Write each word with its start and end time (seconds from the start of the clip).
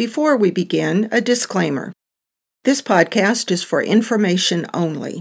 Before 0.00 0.34
we 0.34 0.50
begin, 0.50 1.10
a 1.12 1.20
disclaimer. 1.20 1.92
This 2.64 2.80
podcast 2.80 3.50
is 3.50 3.62
for 3.62 3.82
information 3.82 4.64
only. 4.72 5.20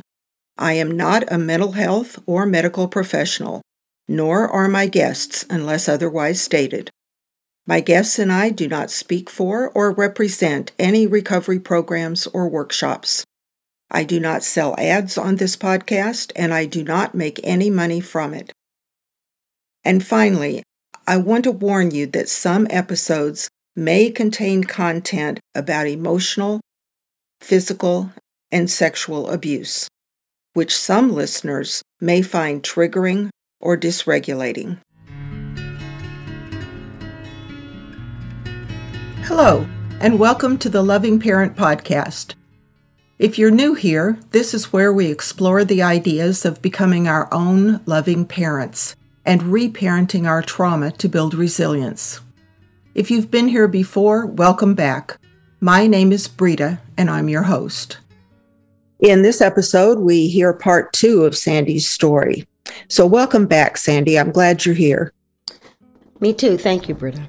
I 0.57 0.71
am 0.71 0.89
not 0.89 1.29
a 1.29 1.37
mental 1.37 1.73
health 1.73 2.17
or 2.25 2.45
medical 2.45 2.87
professional, 2.87 3.61
nor 4.07 4.47
are 4.47 4.69
my 4.69 4.87
guests 4.87 5.45
unless 5.49 5.89
otherwise 5.89 6.39
stated. 6.39 6.89
My 7.67 7.81
guests 7.81 8.17
and 8.17 8.31
I 8.31 8.51
do 8.51 8.69
not 8.69 8.89
speak 8.89 9.29
for 9.29 9.67
or 9.71 9.91
represent 9.91 10.71
any 10.79 11.05
recovery 11.05 11.59
programs 11.59 12.25
or 12.27 12.47
workshops. 12.47 13.25
I 13.91 14.05
do 14.05 14.17
not 14.17 14.43
sell 14.43 14.75
ads 14.77 15.17
on 15.17 15.35
this 15.35 15.57
podcast, 15.57 16.31
and 16.37 16.53
I 16.53 16.65
do 16.65 16.85
not 16.85 17.13
make 17.13 17.41
any 17.43 17.69
money 17.69 17.99
from 17.99 18.33
it. 18.33 18.53
And 19.83 20.05
finally, 20.05 20.63
I 21.05 21.17
want 21.17 21.43
to 21.43 21.51
warn 21.51 21.91
you 21.91 22.05
that 22.05 22.29
some 22.29 22.65
episodes 22.69 23.49
may 23.75 24.09
contain 24.09 24.63
content 24.63 25.39
about 25.53 25.87
emotional, 25.87 26.59
physical, 27.39 28.11
and 28.51 28.69
sexual 28.69 29.29
abuse, 29.29 29.87
which 30.53 30.75
some 30.75 31.13
listeners 31.13 31.81
may 32.01 32.21
find 32.21 32.63
triggering 32.63 33.29
or 33.61 33.77
dysregulating. 33.77 34.79
Hello, 39.23 39.67
and 40.01 40.17
welcome 40.17 40.57
to 40.57 40.69
the 40.69 40.81
Loving 40.81 41.19
Parent 41.19 41.55
Podcast. 41.55 42.33
If 43.19 43.37
you're 43.37 43.51
new 43.51 43.75
here, 43.75 44.17
this 44.31 44.53
is 44.53 44.73
where 44.73 44.91
we 44.91 45.11
explore 45.11 45.63
the 45.63 45.83
ideas 45.83 46.43
of 46.43 46.61
becoming 46.61 47.07
our 47.07 47.31
own 47.31 47.81
loving 47.85 48.25
parents 48.25 48.95
and 49.25 49.41
reparenting 49.41 50.25
our 50.25 50.41
trauma 50.41 50.91
to 50.93 51.07
build 51.07 51.35
resilience. 51.35 52.21
If 52.99 53.09
you've 53.09 53.31
been 53.31 53.47
here 53.47 53.69
before, 53.69 54.25
welcome 54.25 54.73
back. 54.73 55.19
My 55.61 55.87
name 55.87 56.11
is 56.11 56.27
Brita, 56.27 56.81
and 56.97 57.09
I'm 57.09 57.29
your 57.29 57.43
host. 57.43 57.97
In 58.99 59.21
this 59.21 59.39
episode, 59.39 59.99
we 59.99 60.27
hear 60.27 60.51
part 60.51 60.91
two 60.91 61.23
of 61.23 61.37
Sandy's 61.37 61.87
story. 61.87 62.45
So, 62.89 63.07
welcome 63.07 63.47
back, 63.47 63.77
Sandy. 63.77 64.19
I'm 64.19 64.33
glad 64.33 64.65
you're 64.65 64.75
here. 64.75 65.13
Me 66.19 66.33
too. 66.33 66.57
Thank 66.57 66.89
you, 66.89 66.93
Brita. 66.93 67.25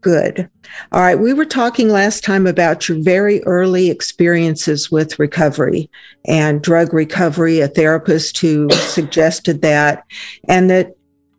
Good. 0.00 0.48
All 0.92 1.00
right. 1.00 1.18
We 1.18 1.32
were 1.32 1.44
talking 1.44 1.88
last 1.88 2.22
time 2.22 2.46
about 2.46 2.88
your 2.88 3.02
very 3.02 3.42
early 3.46 3.90
experiences 3.90 4.92
with 4.92 5.18
recovery 5.18 5.90
and 6.24 6.62
drug 6.62 6.94
recovery, 6.94 7.58
a 7.58 7.66
therapist 7.66 8.38
who 8.38 8.70
suggested 8.70 9.60
that, 9.62 10.04
and 10.48 10.70
that 10.70 10.92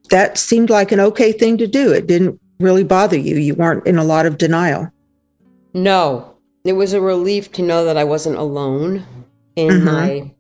that 0.10 0.38
seemed 0.38 0.70
like 0.70 0.92
an 0.92 1.00
okay 1.00 1.32
thing 1.32 1.58
to 1.58 1.68
do. 1.68 1.94
It 1.94 2.06
didn't 2.06 2.39
really 2.60 2.84
bother 2.84 3.18
you. 3.18 3.38
You 3.38 3.56
weren't 3.56 3.86
in 3.86 3.98
a 3.98 4.04
lot 4.04 4.26
of 4.26 4.38
denial. 4.38 4.92
No, 5.74 6.36
it 6.64 6.74
was 6.74 6.94
a 6.94 7.02
relief 7.02 7.52
to 7.54 7.62
know 7.62 7.86
that 7.86 7.98
I 7.98 8.04
wasn't 8.04 8.38
alone 8.38 9.06
in 9.56 9.70
mm-hmm. 9.70 9.86
my, 9.86 10.32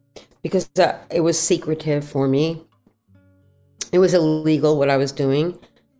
because 0.41 0.69
uh, 0.79 0.97
it 1.09 1.21
was 1.21 1.39
secretive 1.39 2.07
for 2.07 2.27
me. 2.27 2.63
It 3.91 3.99
was 3.99 4.13
illegal 4.13 4.77
what 4.77 4.89
I 4.89 4.97
was 4.97 5.11
doing. 5.11 5.57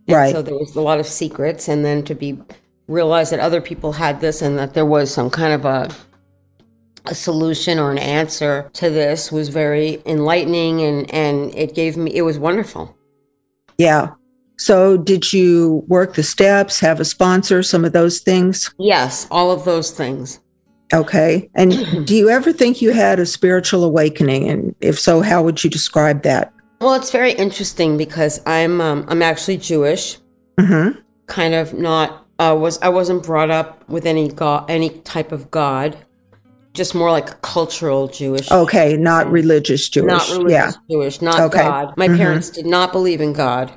And 0.08 0.16
right. 0.16 0.32
So 0.32 0.42
there 0.42 0.56
was 0.56 0.76
a 0.76 0.82
lot 0.82 1.00
of 1.00 1.06
secrets, 1.06 1.68
and 1.68 1.86
then 1.86 2.04
to 2.04 2.16
be 2.16 2.40
realize 2.88 3.30
that 3.30 3.40
other 3.40 3.62
people 3.62 3.94
had 3.94 4.20
this 4.20 4.42
and 4.42 4.58
that 4.58 4.74
there 4.74 4.86
was 4.86 5.14
some 5.14 5.30
kind 5.30 5.54
of 5.54 5.64
a 5.66 5.90
a 7.06 7.16
solution 7.16 7.80
or 7.80 7.92
an 7.92 7.98
answer 7.98 8.70
to 8.74 8.90
this 8.90 9.32
was 9.32 9.50
very 9.50 10.02
enlightening 10.06 10.82
and 10.82 11.12
and 11.14 11.54
it 11.56 11.74
gave 11.74 11.96
me 11.96 12.14
it 12.14 12.24
was 12.24 12.38
wonderful. 12.38 12.96
Yeah. 13.78 14.14
So, 14.60 14.98
did 14.98 15.32
you 15.32 15.86
work 15.88 16.16
the 16.16 16.24
steps, 16.24 16.82
have 16.82 17.00
a 17.00 17.06
sponsor, 17.06 17.64
some 17.64 17.86
of 17.86 17.94
those 17.94 18.20
things? 18.20 18.74
Yes, 18.78 19.26
all 19.32 19.52
of 19.52 19.64
those 19.64 19.92
things. 19.92 20.42
Okay. 20.94 21.50
And 21.56 21.72
do 22.06 22.14
you 22.14 22.30
ever 22.30 22.52
think 22.52 22.82
you 22.82 22.92
had 22.92 23.20
a 23.20 23.26
spiritual 23.26 23.86
awakening? 23.86 24.50
And 24.50 24.76
if 24.82 25.00
so, 25.00 25.22
how 25.22 25.42
would 25.44 25.64
you 25.64 25.70
describe 25.70 26.24
that? 26.24 26.54
Well, 26.82 26.94
it's 26.94 27.10
very 27.10 27.32
interesting 27.32 27.96
because 27.98 28.42
I'm 28.46 28.82
um, 28.82 29.06
I'm 29.08 29.22
actually 29.22 29.58
Jewish. 29.58 30.18
Mm-hmm. 30.58 31.00
Kind 31.28 31.54
of 31.54 31.74
not 31.74 32.26
uh, 32.38 32.56
was 32.60 32.82
I 32.82 32.90
wasn't 32.90 33.24
brought 33.24 33.50
up 33.50 33.88
with 33.88 34.06
any 34.06 34.28
god, 34.28 34.70
any 34.70 34.90
type 34.90 35.32
of 35.32 35.50
god. 35.52 35.98
Just 36.74 36.94
more 36.94 37.12
like 37.12 37.42
cultural 37.42 38.10
Jewish. 38.10 38.52
Okay, 38.52 38.98
not 38.98 39.32
religious 39.32 39.88
Jewish. 39.88 40.12
Not 40.12 40.30
religious 40.30 40.52
yeah. 40.52 40.72
Jewish, 40.90 41.22
not 41.22 41.40
okay. 41.40 41.64
God. 41.64 41.94
My 41.96 42.08
mm-hmm. 42.08 42.18
parents 42.18 42.50
did 42.50 42.66
not 42.66 42.92
believe 42.92 43.22
in 43.22 43.32
God. 43.32 43.72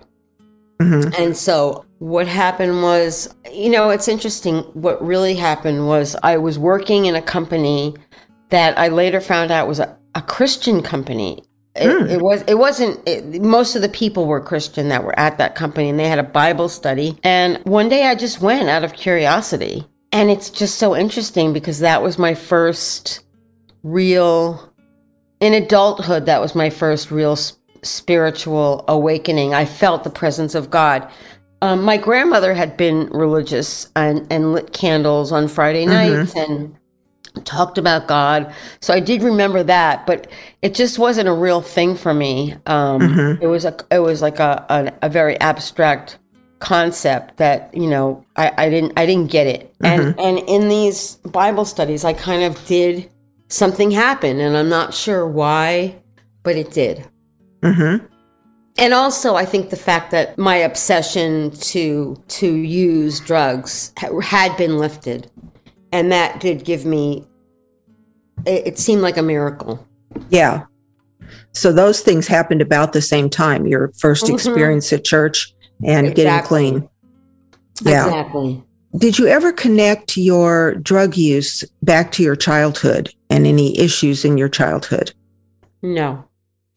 Mm-hmm. 0.81 1.23
And 1.23 1.37
so 1.37 1.85
what 1.99 2.27
happened 2.27 2.83
was, 2.83 3.33
you 3.53 3.71
know, 3.71 3.91
it's 3.91 4.09
interesting. 4.09 4.59
What 4.75 5.05
really 5.05 5.35
happened 5.35 5.87
was 5.87 6.17
I 6.23 6.37
was 6.39 6.59
working 6.59 7.07
in 7.07 7.15
a 7.15 7.23
company 7.23 7.95
that 8.49 8.79
I 8.79 8.89
later 8.89 9.21
found 9.21 9.51
out 9.51 9.69
was 9.69 9.81
a, 9.81 9.97
a 10.15 10.23
Christian 10.23 10.83
company. 10.83 11.45
It, 11.75 11.87
mm. 11.87 12.11
it, 12.11 12.21
was 12.21 12.43
it 12.47 12.59
wasn't 12.59 13.01
it, 13.09 13.41
most 13.41 13.77
of 13.77 13.81
the 13.81 13.89
people 13.89 14.27
were 14.27 14.43
christian 14.43 14.91
that 14.91 15.05
were 15.05 15.19
at 15.19 15.39
that 15.39 15.55
company 15.55 15.89
and 15.89 15.99
they 15.99 16.07
had 16.07 16.19
a 16.19 16.23
bible 16.23 16.69
study 16.69 17.19
and 17.25 17.57
one 17.65 17.89
day 17.89 18.05
i 18.05 18.15
just 18.15 18.43
went 18.43 18.69
out 18.69 18.85
of 18.85 18.93
curiosity 18.93 19.87
and 20.13 20.31
it's 20.31 20.51
just 20.51 20.75
so 20.75 20.95
interesting 20.95 21.55
because 21.55 21.79
that 21.79 22.03
was 22.03 22.19
my 22.19 22.35
first 22.35 23.25
real 23.83 24.71
in 25.41 25.55
adulthood 25.55 26.27
that 26.27 26.43
was 26.43 26.55
my 26.55 26.69
first 26.69 27.11
real 27.11 27.37
spiritual 27.83 28.85
awakening. 28.89 29.55
I 29.55 29.65
felt 29.65 30.05
the 30.05 30.11
presence 30.11 30.55
of 30.55 30.71
God. 30.71 31.11
Um, 31.61 31.83
my 31.83 31.97
grandmother 31.97 32.55
had 32.55 32.77
been 32.77 33.07
religious 33.11 33.91
and, 33.95 34.27
and 34.33 34.53
lit 34.53 34.73
candles 34.73 35.31
on 35.33 35.49
Friday 35.49 35.85
mm-hmm. 35.85 36.17
nights 36.17 36.35
mm-hmm. 36.35 36.53
and 36.53 36.77
talked 37.45 37.79
about 37.79 38.09
God. 38.09 38.53
So 38.81 38.93
I 38.93 39.01
did 39.01 39.23
remember 39.23 39.63
that, 39.63 40.07
but 40.07 40.31
it 40.61 40.75
just 40.75 40.99
wasn't 40.99 41.29
a 41.29 41.33
real 41.33 41.61
thing 41.61 41.97
for 41.97 42.13
me. 42.13 42.55
Um, 42.67 43.01
mm-hmm. 43.01 43.43
It 43.43 43.47
was 43.47 43.65
a 43.65 43.77
it 43.91 44.01
was 44.01 44.23
like 44.23 44.39
a, 44.39 44.65
a, 44.69 45.07
a 45.07 45.09
very 45.09 45.39
abstract 45.41 46.19
concept 46.59 47.39
that 47.39 47.75
you 47.75 47.89
know 47.89 48.25
I, 48.37 48.53
I 48.57 48.71
didn't 48.71 48.93
I 48.97 49.07
didn't 49.07 49.31
get 49.31 49.47
it. 49.47 49.73
Mm-hmm. 49.79 50.19
And 50.19 50.21
and 50.21 50.49
in 50.49 50.69
these 50.69 51.17
Bible 51.17 51.65
studies, 51.65 52.05
I 52.05 52.13
kind 52.13 52.43
of 52.43 52.65
did 52.67 53.11
something 53.49 53.91
happen, 53.91 54.41
and 54.41 54.57
I'm 54.57 54.69
not 54.69 54.95
sure 54.95 55.27
why, 55.27 55.97
but 56.43 56.57
it 56.57 56.71
did. 56.71 57.09
Mm-hmm. 57.63 58.07
And 58.79 58.95
also, 58.95 59.35
I 59.35 59.45
think 59.45 59.71
the 59.71 59.77
fact 59.77 60.11
that 60.13 60.39
my 60.39 60.57
obsession 60.57 61.51
to 61.51 62.17
to 62.29 62.55
use 62.55 63.21
drugs 63.21 63.93
had 63.97 64.57
been 64.57 64.79
lifted, 64.79 65.31
and 65.93 66.11
that 66.11 66.41
did 66.41 66.65
give 66.65 66.85
me. 66.85 67.27
It, 68.47 68.67
it 68.67 68.79
seemed 68.79 69.03
like 69.03 69.17
a 69.17 69.23
miracle. 69.23 69.87
Yeah. 70.31 70.65
So 71.53 71.73
those 71.73 72.01
things 72.01 72.27
happened 72.27 72.63
about 72.63 72.93
the 72.93 73.03
same 73.03 73.29
time. 73.29 73.67
Your 73.67 73.89
1st 73.89 74.25
mm-hmm. 74.25 74.35
experience 74.35 74.93
at 74.93 75.05
church 75.05 75.55
and 75.85 76.07
exactly. 76.07 76.15
getting 76.15 76.47
clean. 76.47 76.89
Yeah. 77.83 78.07
Exactly. 78.07 78.65
Did 78.97 79.19
you 79.19 79.27
ever 79.27 79.53
connect 79.53 80.17
your 80.17 80.75
drug 80.77 81.17
use 81.17 81.65
back 81.83 82.13
to 82.13 82.23
your 82.23 82.37
childhood 82.37 83.11
and 83.31 83.47
any 83.47 83.79
issues 83.79 84.25
in 84.25 84.37
your 84.37 84.51
childhood? 84.51 85.13
No. 85.83 86.25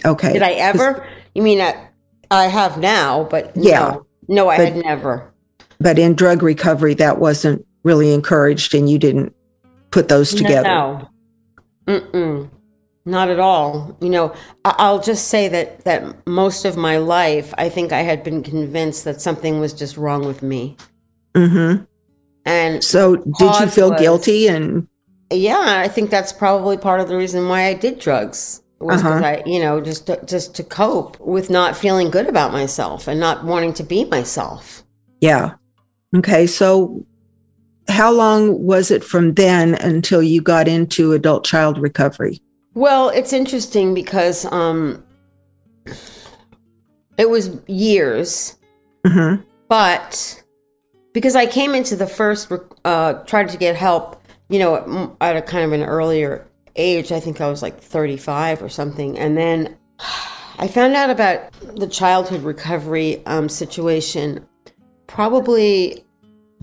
Okay. 0.04 0.34
Did 0.34 0.42
I 0.42 0.52
ever? 0.52 1.08
You 1.34 1.42
mean 1.42 1.62
I, 1.62 1.90
I 2.32 2.48
have 2.48 2.78
now, 2.78 3.26
but 3.26 3.52
yeah. 3.56 3.92
No, 3.92 4.06
no 4.28 4.50
I 4.50 4.58
but, 4.58 4.74
had 4.74 4.84
never. 4.84 5.34
But 5.80 6.00
in 6.00 6.16
drug 6.16 6.42
recovery, 6.44 6.94
that 6.96 7.20
wasn't 7.20 7.66
really 7.84 8.14
encouraged, 8.14 8.74
and 8.74 8.90
you 8.90 8.98
didn't 8.98 9.36
put 9.92 10.08
those 10.08 10.34
together. 10.34 10.68
No. 10.68 11.10
Mm-mm. 11.88 12.50
Not 13.06 13.30
at 13.30 13.40
all. 13.40 13.96
You 14.02 14.10
know, 14.10 14.34
I'll 14.66 15.00
just 15.00 15.28
say 15.28 15.48
that 15.50 15.84
that 15.86 16.26
most 16.28 16.66
of 16.66 16.76
my 16.76 16.98
life, 16.98 17.54
I 17.58 17.70
think 17.70 17.92
I 17.92 18.02
had 18.02 18.24
been 18.24 18.42
convinced 18.42 19.04
that 19.04 19.22
something 19.22 19.60
was 19.60 19.74
just 19.74 19.96
wrong 19.96 20.26
with 20.26 20.42
me. 20.42 20.76
Mm-hmm. 21.36 21.84
And 22.46 22.84
so, 22.84 23.18
did 23.18 23.60
you 23.60 23.68
feel 23.68 23.92
was, 23.92 24.02
guilty? 24.02 24.48
And 24.48 24.88
yeah, 25.32 25.82
I 25.84 25.88
think 25.88 26.10
that's 26.10 26.34
probably 26.34 26.78
part 26.78 27.00
of 27.00 27.08
the 27.08 27.18
reason 27.18 27.48
why 27.48 27.68
I 27.68 27.74
did 27.74 28.00
drugs 28.00 28.62
was 28.80 29.02
uh-huh. 29.02 29.24
I, 29.24 29.44
you 29.46 29.60
know, 29.60 29.82
just 29.82 30.08
to, 30.08 30.24
just 30.26 30.56
to 30.56 30.64
cope 30.64 31.20
with 31.20 31.50
not 31.50 31.76
feeling 31.76 32.10
good 32.10 32.28
about 32.28 32.52
myself 32.52 33.08
and 33.08 33.20
not 33.20 33.44
wanting 33.44 33.74
to 33.74 33.84
be 33.84 34.06
myself. 34.06 34.84
Yeah. 35.22 35.56
Okay. 36.16 36.48
So, 36.48 37.06
how 37.88 38.12
long 38.12 38.64
was 38.64 38.92
it 38.92 39.04
from 39.04 39.34
then 39.36 39.76
until 39.76 40.22
you 40.22 40.42
got 40.42 40.68
into 40.68 41.14
adult 41.14 41.46
child 41.46 41.78
recovery? 41.78 42.42
Well, 42.74 43.10
it's 43.10 43.32
interesting 43.32 43.94
because 43.94 44.46
um, 44.46 45.04
it 47.18 47.30
was 47.30 47.58
years, 47.68 48.58
mm-hmm. 49.06 49.42
but 49.70 50.44
because 51.14 51.36
I 51.36 51.46
came 51.46 51.74
into 51.74 51.96
the 51.96 52.08
first, 52.08 52.52
uh, 52.84 53.14
tried 53.24 53.50
to 53.50 53.58
get 53.58 53.76
help, 53.76 54.22
you 54.50 54.60
know, 54.60 55.16
at 55.22 55.38
a 55.38 55.42
kind 55.42 55.64
of 55.64 55.72
an 55.72 55.84
earlier 55.84 56.46
age. 56.76 57.12
I 57.12 57.20
think 57.20 57.42
I 57.42 57.50
was 57.50 57.62
like 57.62 57.80
35 57.80 58.62
or 58.62 58.70
something. 58.70 59.18
And 59.18 59.38
then 59.38 59.78
I 60.58 60.68
found 60.68 60.96
out 60.96 61.10
about 61.10 61.52
the 61.76 61.88
childhood 61.88 62.44
recovery 62.44 63.26
um, 63.26 63.50
situation 63.50 64.46
probably 65.08 66.06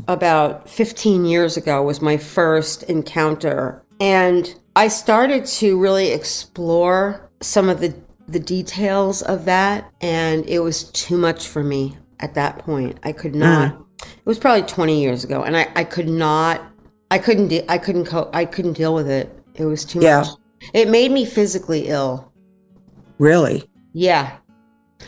about 0.09 0.69
15 0.69 1.25
years 1.25 1.56
ago 1.56 1.82
was 1.82 2.00
my 2.00 2.17
first 2.17 2.82
encounter 2.85 3.82
and 4.00 4.55
I 4.75 4.88
started 4.88 5.44
to 5.47 5.79
really 5.79 6.09
explore 6.09 7.31
some 7.41 7.69
of 7.69 7.81
the 7.81 7.94
the 8.26 8.41
details 8.41 9.20
of 9.23 9.44
that 9.44 9.93
and 10.00 10.47
it 10.49 10.61
was 10.61 10.85
too 10.93 11.19
much 11.19 11.49
for 11.49 11.62
me 11.62 11.97
at 12.20 12.35
that 12.35 12.58
point. 12.58 12.99
I 13.03 13.12
could 13.12 13.35
not 13.35 13.75
mm. 13.75 13.85
it 14.00 14.26
was 14.26 14.38
probably 14.38 14.67
20 14.67 15.00
years 15.00 15.25
ago 15.25 15.43
and 15.43 15.56
I 15.56 15.69
I 15.76 15.85
could 15.85 16.08
not 16.08 16.62
I 17.11 17.19
couldn't 17.19 17.49
de- 17.49 17.70
I 17.70 17.79
couldn't 17.79 18.06
co- 18.06 18.31
I 18.32 18.44
couldn't 18.47 18.73
deal 18.73 18.94
with 18.94 19.11
it. 19.11 19.42
It 19.54 19.64
was 19.64 19.84
too 19.84 20.00
yeah. 20.00 20.20
much. 20.20 20.28
It 20.72 20.88
made 20.88 21.10
me 21.10 21.25
physically 21.25 21.88
ill. 21.88 22.32
Really? 23.19 23.64
Yeah. 23.93 24.37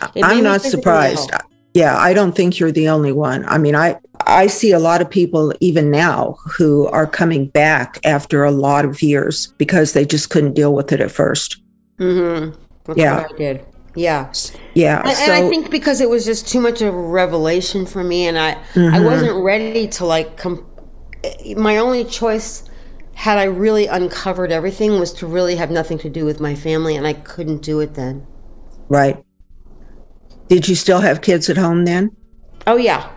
I'm 0.01 0.43
not 0.43 0.63
surprised. 0.63 1.31
Ill. 1.33 1.41
Yeah, 1.75 1.97
I 1.97 2.15
don't 2.15 2.37
think 2.37 2.61
you're 2.61 2.73
the 2.73 2.89
only 2.89 3.11
one. 3.11 3.45
I 3.47 3.59
mean, 3.59 3.75
I 3.75 3.99
I 4.27 4.47
see 4.47 4.71
a 4.71 4.79
lot 4.79 5.03
of 5.03 5.11
people 5.11 5.53
even 5.61 5.91
now 5.91 6.37
who 6.57 6.87
are 6.89 7.07
coming 7.07 7.49
back 7.49 7.99
after 8.05 8.45
a 8.45 8.53
lot 8.53 8.85
of 8.85 9.03
years 9.03 9.49
because 9.59 9.93
they 9.93 10.05
just 10.05 10.31
couldn't 10.31 10.55
deal 10.55 10.73
with 10.73 10.93
it 10.93 11.01
at 11.01 11.11
1st 11.11 11.61
Mm-hmm. 11.99 12.93
Yeah. 12.97 13.27
I 13.31 13.37
did. 13.37 13.65
Yeah. 13.95 14.33
Yeah. 14.75 15.03
And, 15.03 15.17
so, 15.17 15.33
and, 15.33 15.33
I 15.33 15.49
think 15.49 15.71
because 15.71 16.01
it 16.01 16.11
was 16.11 16.25
just 16.25 16.49
too 16.49 16.61
much 16.61 16.83
of 16.83 16.93
a 16.93 16.99
revelation 16.99 17.87
for 17.87 18.03
me 18.03 18.27
and 18.27 18.39
I 18.39 18.55
mm-hmm. 18.75 18.95
I 18.95 19.01
wasn't 19.01 19.43
ready 19.45 19.87
to 19.89 20.05
like 20.05 20.37
com- 20.37 20.67
my 21.57 21.79
only 21.79 22.05
choice 22.05 22.65
had 23.15 23.39
I 23.39 23.45
really 23.45 23.87
uncovered 23.87 24.53
everything 24.53 24.99
was 24.99 25.13
to 25.15 25.27
really 25.27 25.57
have 25.57 25.71
nothing 25.71 25.99
to 25.99 26.11
do 26.11 26.25
with 26.25 26.41
my 26.41 26.55
family 26.55 26.97
and 26.97 27.07
I 27.07 27.13
couldn't 27.15 27.63
do 27.63 27.81
it 27.81 27.95
then. 27.95 28.27
Right. 28.89 29.25
Did 30.49 30.69
you 30.69 30.75
still 30.75 31.01
have 31.01 31.23
kids 31.23 31.49
at 31.49 31.57
home 31.57 31.85
then? 31.85 32.15
Oh 32.67 32.77
yeah. 32.77 33.11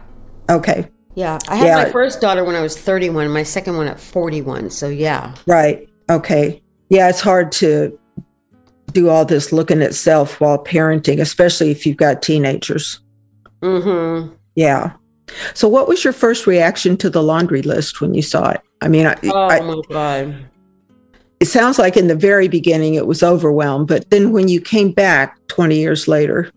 Okay. 0.49 0.89
Yeah, 1.15 1.39
I 1.47 1.55
had 1.55 1.65
yeah. 1.65 1.83
my 1.83 1.91
first 1.91 2.21
daughter 2.21 2.43
when 2.45 2.55
I 2.55 2.61
was 2.61 2.77
31, 2.77 3.29
my 3.31 3.43
second 3.43 3.75
one 3.75 3.87
at 3.87 3.99
41. 3.99 4.69
So 4.69 4.87
yeah. 4.87 5.33
Right. 5.47 5.89
Okay. 6.09 6.61
Yeah, 6.89 7.09
it's 7.09 7.21
hard 7.21 7.51
to 7.53 7.97
do 8.91 9.09
all 9.09 9.25
this 9.25 9.51
looking 9.51 9.81
at 9.81 9.95
self 9.95 10.39
while 10.39 10.63
parenting, 10.63 11.19
especially 11.19 11.71
if 11.71 11.85
you've 11.85 11.97
got 11.97 12.21
teenagers. 12.21 13.01
Mhm. 13.61 14.31
Yeah. 14.55 14.93
So 15.53 15.67
what 15.67 15.87
was 15.87 16.03
your 16.03 16.13
first 16.13 16.47
reaction 16.47 16.97
to 16.97 17.09
the 17.09 17.23
laundry 17.23 17.61
list 17.61 18.01
when 18.01 18.13
you 18.13 18.21
saw 18.21 18.49
it? 18.49 18.61
I 18.81 18.87
mean, 18.87 19.07
oh 19.07 19.47
I, 19.47 19.59
my 19.59 19.81
god. 19.89 20.35
It 21.39 21.45
sounds 21.45 21.77
like 21.77 21.97
in 21.97 22.07
the 22.07 22.15
very 22.15 22.47
beginning 22.47 22.95
it 22.95 23.05
was 23.05 23.21
overwhelmed, 23.21 23.87
but 23.87 24.09
then 24.09 24.31
when 24.31 24.47
you 24.47 24.59
came 24.59 24.91
back 24.91 25.37
20 25.47 25.77
years 25.77 26.07
later, 26.07 26.51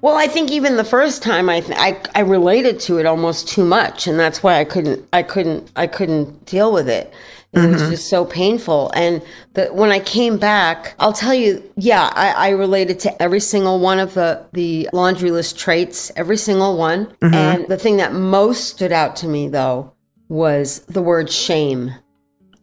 well, 0.00 0.16
I 0.16 0.26
think 0.26 0.50
even 0.50 0.76
the 0.76 0.84
first 0.84 1.22
time 1.22 1.48
I, 1.48 1.60
th- 1.60 1.78
I 1.78 2.00
I 2.14 2.20
related 2.20 2.80
to 2.80 2.98
it 2.98 3.06
almost 3.06 3.48
too 3.48 3.64
much, 3.64 4.06
and 4.06 4.18
that's 4.18 4.42
why 4.42 4.58
I 4.58 4.64
couldn't 4.64 5.06
I 5.12 5.22
couldn't 5.22 5.70
I 5.76 5.86
couldn't 5.86 6.46
deal 6.46 6.72
with 6.72 6.88
it. 6.88 7.12
It 7.56 7.60
mm-hmm. 7.60 7.72
was 7.72 7.88
just 7.88 8.10
so 8.10 8.26
painful. 8.26 8.90
And 8.94 9.22
the, 9.54 9.68
when 9.68 9.90
I 9.90 9.98
came 9.98 10.36
back, 10.36 10.94
I'll 10.98 11.14
tell 11.14 11.32
you, 11.32 11.62
yeah, 11.76 12.10
I, 12.12 12.32
I, 12.32 12.48
related 12.50 13.00
to 13.00 13.22
every 13.22 13.40
single 13.40 13.80
one 13.80 13.98
of 13.98 14.12
the 14.12 14.44
the 14.52 14.90
laundry 14.92 15.30
list 15.30 15.58
traits, 15.58 16.12
every 16.16 16.36
single 16.36 16.76
one. 16.76 17.06
Mm-hmm. 17.06 17.34
And 17.34 17.68
the 17.68 17.78
thing 17.78 17.96
that 17.96 18.12
most 18.12 18.68
stood 18.68 18.92
out 18.92 19.16
to 19.16 19.28
me 19.28 19.48
though 19.48 19.90
was 20.28 20.80
the 20.80 21.00
word 21.00 21.30
shame. 21.30 21.94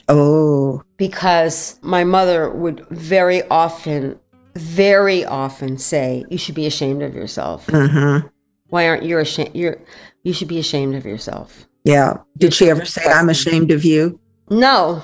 Oh. 0.10 0.84
Because 0.98 1.80
my 1.82 2.04
mother 2.04 2.52
would 2.52 2.88
very 2.90 3.42
often 3.50 4.20
very 4.54 5.26
often 5.26 5.80
say, 5.80 6.24
"You 6.30 6.38
should 6.38 6.54
be 6.54 6.68
ashamed 6.68 7.02
of 7.02 7.16
yourself." 7.16 7.66
Mm-hmm. 7.66 8.28
Why 8.68 8.88
aren't 8.88 9.04
you 9.04 9.18
ashamed? 9.18 9.56
You're 9.56 9.80
you 10.22 10.34
should 10.34 10.50
be 10.50 10.60
ashamed 10.60 10.94
of 10.94 11.04
yourself. 11.04 11.68
Yeah. 11.84 12.18
Did 12.38 12.54
she 12.54 12.70
ever 12.70 12.86
say, 12.86 13.02
"I'm 13.06 13.30
ashamed 13.30 13.72
of 13.72 13.84
you"? 13.84 14.20
No. 14.50 15.02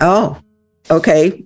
Oh, 0.00 0.38
okay. 0.90 1.44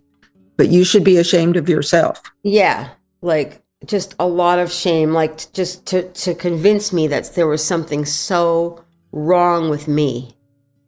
But 0.57 0.69
you 0.69 0.85
should 0.85 1.05
be 1.05 1.19
ashamed 1.19 1.57
of 1.57 1.69
yourself. 1.69 2.21
Yeah, 2.43 2.89
like 3.23 3.63
just 3.87 4.15
a 4.19 4.27
lot 4.27 4.59
of 4.59 4.73
shame, 4.73 5.13
like 5.13 5.53
just 5.53 5.87
to 5.87 6.11
to 6.11 6.35
convince 6.35 6.93
me 6.93 7.07
that 7.07 7.35
there 7.35 7.47
was 7.47 7.65
something 7.65 8.05
so 8.05 8.85
wrong 9.13 9.71
with 9.71 9.87
me. 9.87 10.37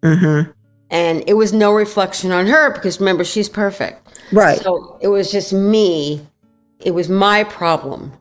Mm-hmm. 0.02 0.50
And 0.90 1.22
it 1.28 1.34
was 1.34 1.52
no 1.52 1.72
reflection 1.72 2.32
on 2.32 2.46
her 2.46 2.72
because 2.72 2.98
remember 2.98 3.22
she's 3.22 3.48
perfect. 3.48 4.20
Right. 4.32 4.60
So 4.60 4.98
it 5.00 5.08
was 5.08 5.30
just 5.30 5.52
me 5.52 6.26
it 6.82 6.92
was 6.92 7.08
my 7.08 7.44
problem. 7.44 8.12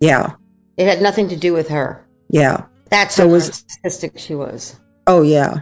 Yeah. 0.00 0.34
It 0.76 0.86
had 0.86 1.02
nothing 1.02 1.28
to 1.28 1.36
do 1.36 1.52
with 1.52 1.68
her. 1.68 2.04
Yeah. 2.28 2.64
That's 2.90 3.14
so 3.14 3.26
how 3.26 3.32
was, 3.32 3.64
narcissistic 3.84 4.18
she 4.18 4.34
was. 4.34 4.78
Oh 5.06 5.22
yeah. 5.22 5.60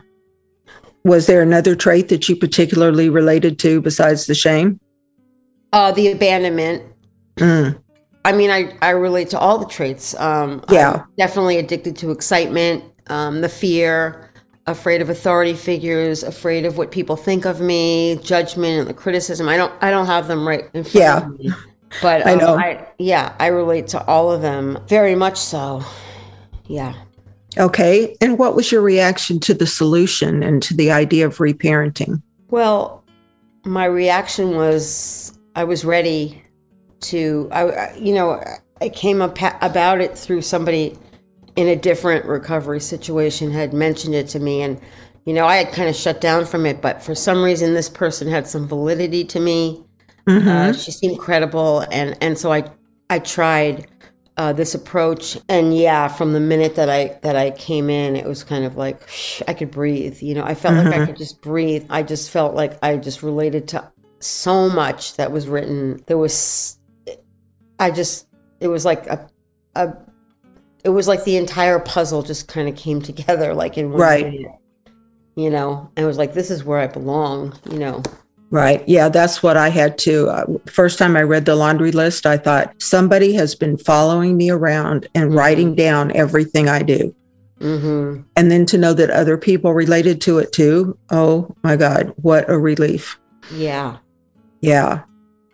Was 1.08 1.26
there 1.26 1.40
another 1.40 1.74
trait 1.74 2.08
that 2.08 2.28
you 2.28 2.36
particularly 2.36 3.08
related 3.08 3.58
to 3.60 3.80
besides 3.80 4.26
the 4.26 4.34
shame? 4.34 4.78
Uh, 5.72 5.90
the 5.90 6.12
abandonment. 6.12 6.82
Mm. 7.36 7.82
I 8.26 8.32
mean, 8.32 8.50
I, 8.50 8.76
I 8.82 8.90
relate 8.90 9.30
to 9.30 9.38
all 9.38 9.56
the 9.56 9.64
traits. 9.66 10.14
Um, 10.20 10.62
yeah. 10.70 11.02
I'm 11.02 11.04
definitely 11.16 11.56
addicted 11.56 11.96
to 11.96 12.10
excitement, 12.10 12.84
um, 13.06 13.40
the 13.40 13.48
fear, 13.48 14.30
afraid 14.66 15.00
of 15.00 15.08
authority 15.08 15.54
figures, 15.54 16.22
afraid 16.22 16.66
of 16.66 16.76
what 16.76 16.90
people 16.90 17.16
think 17.16 17.46
of 17.46 17.58
me, 17.58 18.16
judgment 18.22 18.80
and 18.80 18.86
the 18.86 18.92
criticism. 18.92 19.48
I 19.48 19.56
don't 19.56 19.72
I 19.82 19.90
don't 19.90 20.06
have 20.06 20.28
them 20.28 20.46
right 20.46 20.64
in 20.74 20.84
front 20.84 20.94
yeah. 20.94 21.16
of 21.18 21.38
me. 21.38 21.50
But 22.02 22.26
um, 22.26 22.28
I 22.28 22.34
know. 22.34 22.58
I, 22.58 22.86
yeah, 22.98 23.34
I 23.40 23.46
relate 23.46 23.86
to 23.88 24.04
all 24.04 24.30
of 24.30 24.42
them 24.42 24.78
very 24.88 25.14
much 25.14 25.38
so. 25.38 25.82
Yeah. 26.66 26.92
Okay. 27.56 28.16
And 28.20 28.38
what 28.38 28.54
was 28.54 28.70
your 28.70 28.82
reaction 28.82 29.40
to 29.40 29.54
the 29.54 29.66
solution 29.66 30.42
and 30.42 30.62
to 30.62 30.74
the 30.74 30.90
idea 30.90 31.26
of 31.26 31.38
reparenting? 31.38 32.22
Well, 32.50 33.04
my 33.64 33.84
reaction 33.84 34.56
was 34.56 35.38
I 35.54 35.64
was 35.64 35.84
ready 35.84 36.42
to, 37.00 37.48
I, 37.52 37.94
you 37.96 38.14
know, 38.14 38.42
I 38.80 38.88
came 38.88 39.22
up 39.22 39.38
about 39.62 40.00
it 40.00 40.16
through 40.16 40.42
somebody 40.42 40.96
in 41.56 41.68
a 41.68 41.76
different 41.76 42.24
recovery 42.24 42.80
situation 42.80 43.50
had 43.50 43.72
mentioned 43.72 44.14
it 44.14 44.28
to 44.28 44.38
me. 44.38 44.62
And, 44.62 44.80
you 45.24 45.32
know, 45.32 45.46
I 45.46 45.56
had 45.56 45.72
kind 45.72 45.88
of 45.88 45.96
shut 45.96 46.20
down 46.20 46.46
from 46.46 46.66
it, 46.66 46.80
but 46.80 47.02
for 47.02 47.14
some 47.14 47.42
reason, 47.42 47.74
this 47.74 47.88
person 47.88 48.28
had 48.28 48.46
some 48.46 48.68
validity 48.68 49.24
to 49.24 49.40
me. 49.40 49.82
Mm-hmm. 50.28 50.48
Uh, 50.48 50.72
she 50.74 50.90
seemed 50.90 51.18
credible, 51.18 51.86
and 51.90 52.16
and 52.20 52.36
so 52.36 52.52
I 52.52 52.70
I 53.08 53.18
tried 53.18 53.86
uh, 54.38 54.52
this 54.52 54.72
approach, 54.72 55.36
and 55.48 55.76
yeah, 55.76 56.06
from 56.06 56.32
the 56.32 56.38
minute 56.38 56.76
that 56.76 56.88
I 56.88 57.18
that 57.22 57.34
I 57.34 57.50
came 57.50 57.90
in, 57.90 58.14
it 58.14 58.24
was 58.24 58.44
kind 58.44 58.64
of 58.64 58.76
like 58.76 59.06
shh, 59.08 59.42
I 59.48 59.52
could 59.52 59.72
breathe. 59.72 60.22
You 60.22 60.34
know, 60.34 60.44
I 60.44 60.54
felt 60.54 60.76
mm-hmm. 60.76 60.86
like 60.86 60.94
I 60.94 60.98
mm-hmm. 60.98 61.06
could 61.06 61.16
just 61.16 61.42
breathe. 61.42 61.86
I 61.90 62.04
just 62.04 62.30
felt 62.30 62.54
like 62.54 62.78
I 62.80 62.96
just 62.98 63.24
related 63.24 63.66
to 63.68 63.90
so 64.20 64.68
much 64.68 65.16
that 65.16 65.32
was 65.32 65.48
written. 65.48 66.04
There 66.06 66.16
was, 66.16 66.78
I 67.80 67.90
just 67.90 68.28
it 68.60 68.68
was 68.68 68.84
like 68.84 69.08
a 69.08 69.28
a 69.74 69.92
it 70.84 70.90
was 70.90 71.08
like 71.08 71.24
the 71.24 71.36
entire 71.36 71.80
puzzle 71.80 72.22
just 72.22 72.46
kind 72.46 72.68
of 72.68 72.76
came 72.76 73.02
together 73.10 73.54
like 73.54 73.76
in 73.76 73.90
one 73.90 74.00
right. 74.00 74.24
Minute, 74.24 74.52
you 75.34 75.50
know, 75.50 75.90
and 75.96 76.04
it 76.04 76.06
was 76.06 76.16
like 76.16 76.32
this 76.32 76.52
is 76.52 76.62
where 76.62 76.78
I 76.78 76.86
belong. 76.86 77.58
You 77.68 77.80
know. 77.80 78.02
Right. 78.50 78.82
Yeah, 78.88 79.10
that's 79.10 79.42
what 79.42 79.58
I 79.58 79.68
had 79.68 79.98
to. 79.98 80.28
Uh, 80.28 80.46
first 80.66 80.98
time 80.98 81.16
I 81.16 81.22
read 81.22 81.44
the 81.44 81.54
laundry 81.54 81.92
list, 81.92 82.24
I 82.24 82.38
thought 82.38 82.74
somebody 82.80 83.34
has 83.34 83.54
been 83.54 83.76
following 83.76 84.36
me 84.36 84.48
around 84.50 85.06
and 85.14 85.28
mm-hmm. 85.28 85.38
writing 85.38 85.74
down 85.74 86.16
everything 86.16 86.68
I 86.68 86.82
do. 86.82 87.14
Mm-hmm. 87.60 88.22
And 88.36 88.50
then 88.50 88.64
to 88.66 88.78
know 88.78 88.94
that 88.94 89.10
other 89.10 89.36
people 89.36 89.74
related 89.74 90.20
to 90.22 90.38
it 90.38 90.52
too. 90.52 90.96
Oh 91.10 91.54
my 91.62 91.76
God, 91.76 92.14
what 92.16 92.48
a 92.48 92.58
relief. 92.58 93.18
Yeah. 93.52 93.98
Yeah. 94.60 95.02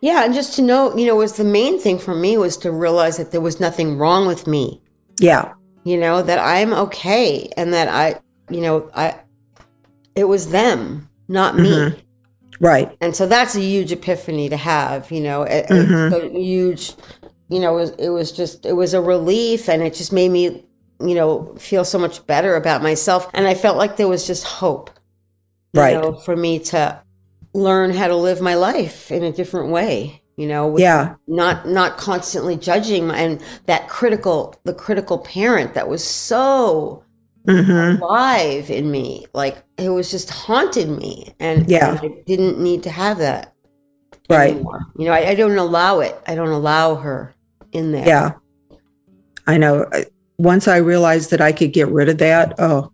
Yeah. 0.01 0.25
And 0.25 0.35
just 0.35 0.55
to 0.57 0.63
know, 0.63 0.97
you 0.97 1.07
know, 1.07 1.17
was 1.17 1.37
the 1.37 1.45
main 1.45 1.81
thing 1.81 1.99
for 1.99 2.15
me 2.15 2.37
was 2.37 2.57
to 2.59 2.71
realize 2.71 3.17
that 3.17 3.33
there 3.33 3.41
was 3.41 3.59
nothing 3.59 3.99
wrong 3.99 4.27
with 4.27 4.47
me. 4.47 4.83
Yeah. 5.19 5.55
You 5.85 5.97
know, 5.97 6.23
that 6.23 6.39
I'm 6.39 6.73
okay 6.75 7.49
and 7.57 7.73
that 7.73 7.89
I, 7.89 8.21
you 8.51 8.61
know, 8.61 8.91
I, 8.95 9.19
it 10.15 10.25
was 10.25 10.51
them, 10.51 11.09
not 11.27 11.57
me. 11.57 11.71
Mm-hmm. 11.71 12.01
Right. 12.61 12.97
And 13.01 13.15
so 13.15 13.27
that's 13.27 13.55
a 13.55 13.61
huge 13.61 13.93
epiphany 13.93 14.49
to 14.49 14.57
have, 14.57 15.11
you 15.11 15.21
know, 15.21 15.43
it, 15.43 15.67
mm-hmm. 15.67 16.15
a 16.15 16.41
huge, 16.41 16.95
you 17.49 17.61
know, 17.61 17.79
it 17.79 17.81
was, 17.81 17.91
it 17.93 18.09
was 18.11 18.33
just, 18.33 18.65
it 18.65 18.75
was 18.75 18.95
a 18.95 19.01
relief 19.01 19.69
and 19.69 19.83
it 19.83 19.95
just 19.95 20.13
made 20.13 20.31
me, 20.31 20.65
you 21.01 21.15
know, 21.15 21.55
feel 21.59 21.85
so 21.85 21.99
much 21.99 22.27
better 22.27 22.57
about 22.57 22.83
myself. 22.83 23.29
And 23.35 23.47
I 23.47 23.55
felt 23.55 23.77
like 23.77 23.97
there 23.97 24.09
was 24.09 24.27
just 24.27 24.45
hope, 24.45 24.91
right. 25.75 25.95
Know, 25.95 26.15
for 26.15 26.37
me 26.37 26.59
to 26.61 27.03
learn 27.53 27.93
how 27.93 28.09
to 28.09 28.17
live 28.17 28.41
my 28.41 28.55
life 28.55 29.11
in 29.11 29.23
a 29.23 29.33
different 29.33 29.71
way 29.71 30.21
you 30.37 30.47
know 30.47 30.77
yeah 30.77 31.15
not 31.29 31.69
not 31.69 31.97
constantly 31.97 32.57
judging 32.57 33.11
and 33.11 33.41
that 33.67 33.89
critical 33.89 34.55
the 34.65 34.75
critical 34.75 35.19
parent 35.19 35.75
that 35.75 35.89
was 35.89 36.03
so 36.03 37.05
mm-hmm. 37.47 38.03
alive 38.03 38.71
in 38.71 38.91
me. 38.91 39.27
Like 39.33 39.63
it 39.79 39.91
was 39.91 40.11
just 40.11 40.31
haunted 40.31 40.89
me. 40.89 41.35
And, 41.41 41.69
yeah. 41.69 41.91
and 41.91 42.01
I 42.01 42.23
didn't 42.27 42.59
need 42.59 42.83
to 42.85 42.91
have 42.91 43.19
that. 43.19 43.55
Right. 44.29 44.55
Anymore. 44.55 44.87
You 44.97 45.07
know, 45.07 45.13
I, 45.13 45.31
I 45.31 45.35
don't 45.35 45.57
allow 45.59 46.01
it. 46.01 46.19
I 46.27 46.35
don't 46.35 46.49
allow 46.49 46.97
her 46.97 47.35
in 47.73 47.93
there. 47.93 48.07
Yeah. 48.07 48.33
I 49.47 49.59
know. 49.59 49.91
Once 50.39 50.67
I 50.67 50.79
realized 50.79 51.31
that 51.31 51.41
I 51.41 51.53
could 51.53 51.73
get 51.73 51.89
rid 51.89 52.09
of 52.09 52.19
that, 52.19 52.55
oh, 52.59 52.91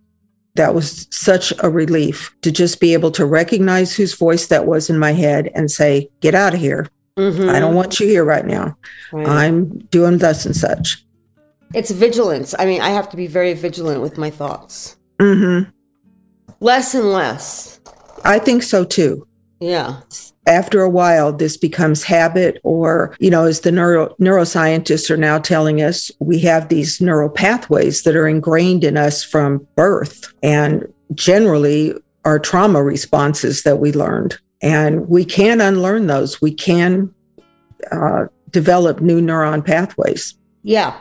that 0.57 0.75
was 0.75 1.07
such 1.11 1.53
a 1.63 1.71
relief 1.71 2.35
to 2.43 2.51
just 2.51 2.81
be 2.81 2.93
able 2.93 3.11
to 3.13 3.25
recognize 3.25 3.95
whose 3.95 4.15
voice 4.15 4.49
that 4.49 4.67
was 4.67 4.91
in 4.91 4.99
my 4.99 5.13
head 5.13 5.51
and 5.55 5.71
say, 5.71 6.11
Get 6.21 6.35
out 6.35 6.55
of 6.55 6.61
here. 6.61 6.89
Mm-hmm. 7.17 7.51
I 7.51 7.61
don't 7.61 7.75
want 7.75 8.01
you 8.01 8.07
here 8.07 8.25
right 8.25 8.47
now. 8.47 8.77
Right. 9.13 9.29
I'm 9.29 9.79
doing 9.79 10.19
thus 10.19 10.47
and 10.47 10.57
such. 10.57 11.05
It's 11.75 11.91
vigilance. 11.91 12.55
I 12.59 12.67
mean, 12.67 12.81
I 12.81 12.91
have 12.91 13.09
to 13.11 13.17
be 13.17 13.27
very 13.27 13.55
vigilant 13.55 14.03
with 14.03 14.19
my 14.19 14.31
thoughts. 14.31 14.97
Mm-hmm. 15.19 15.71
Less 16.61 16.95
and 16.95 17.13
less. 17.13 17.81
I 18.25 18.39
think 18.39 18.63
so 18.63 18.85
too. 18.85 19.27
Yeah. 19.61 20.01
After 20.47 20.83
a 20.83 20.91
while, 20.91 21.33
this 21.33 21.57
becomes 21.57 22.03
habit, 22.03 22.61
or, 22.65 23.15
you 23.21 23.31
know, 23.31 23.45
as 23.45 23.61
the 23.61 23.71
neuro, 23.71 24.15
neuroscientists 24.21 25.11
are 25.11 25.17
now 25.17 25.39
telling 25.39 25.81
us, 25.83 26.11
we 26.19 26.41
have 26.41 26.69
these 26.69 27.01
neural 27.01 27.29
pathways 27.29 28.03
that 28.03 28.17
are 28.17 28.27
ingrained 28.27 28.83
in 28.83 28.97
us 28.97 29.23
from 29.23 29.67
birth 29.77 30.33
and 30.43 30.93
generally 31.15 31.95
are 32.25 32.39
trauma 32.39 32.83
responses 32.83 33.63
that 33.63 33.79
we 33.79 33.93
learned. 33.93 34.39
And 34.63 35.09
we 35.09 35.25
can 35.25 35.61
unlearn 35.61 36.07
those. 36.07 36.41
We 36.41 36.53
can 36.53 37.15
uh, 37.93 38.27
develop 38.51 39.01
new 39.01 39.21
neuron 39.21 39.65
pathways. 39.65 40.37
Yeah. 40.63 40.99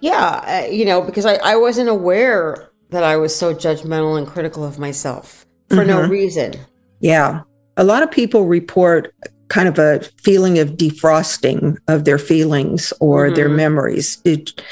Yeah. 0.00 0.64
Uh, 0.66 0.70
you 0.70 0.84
know, 0.84 1.00
because 1.00 1.26
I, 1.26 1.34
I 1.36 1.56
wasn't 1.56 1.88
aware 1.88 2.70
that 2.90 3.02
I 3.02 3.16
was 3.16 3.34
so 3.34 3.54
judgmental 3.54 4.18
and 4.18 4.26
critical 4.26 4.64
of 4.64 4.78
myself 4.78 5.46
for 5.68 5.76
mm-hmm. 5.76 5.88
no 5.88 6.08
reason. 6.08 6.54
Yeah. 7.00 7.42
A 7.76 7.84
lot 7.84 8.02
of 8.02 8.10
people 8.10 8.46
report 8.46 9.14
kind 9.48 9.68
of 9.68 9.78
a 9.78 10.00
feeling 10.22 10.58
of 10.58 10.70
defrosting 10.70 11.76
of 11.88 12.04
their 12.04 12.18
feelings 12.18 12.92
or 13.00 13.26
mm-hmm. 13.26 13.34
their 13.34 13.48
memories. 13.48 14.16
Did, 14.16 14.62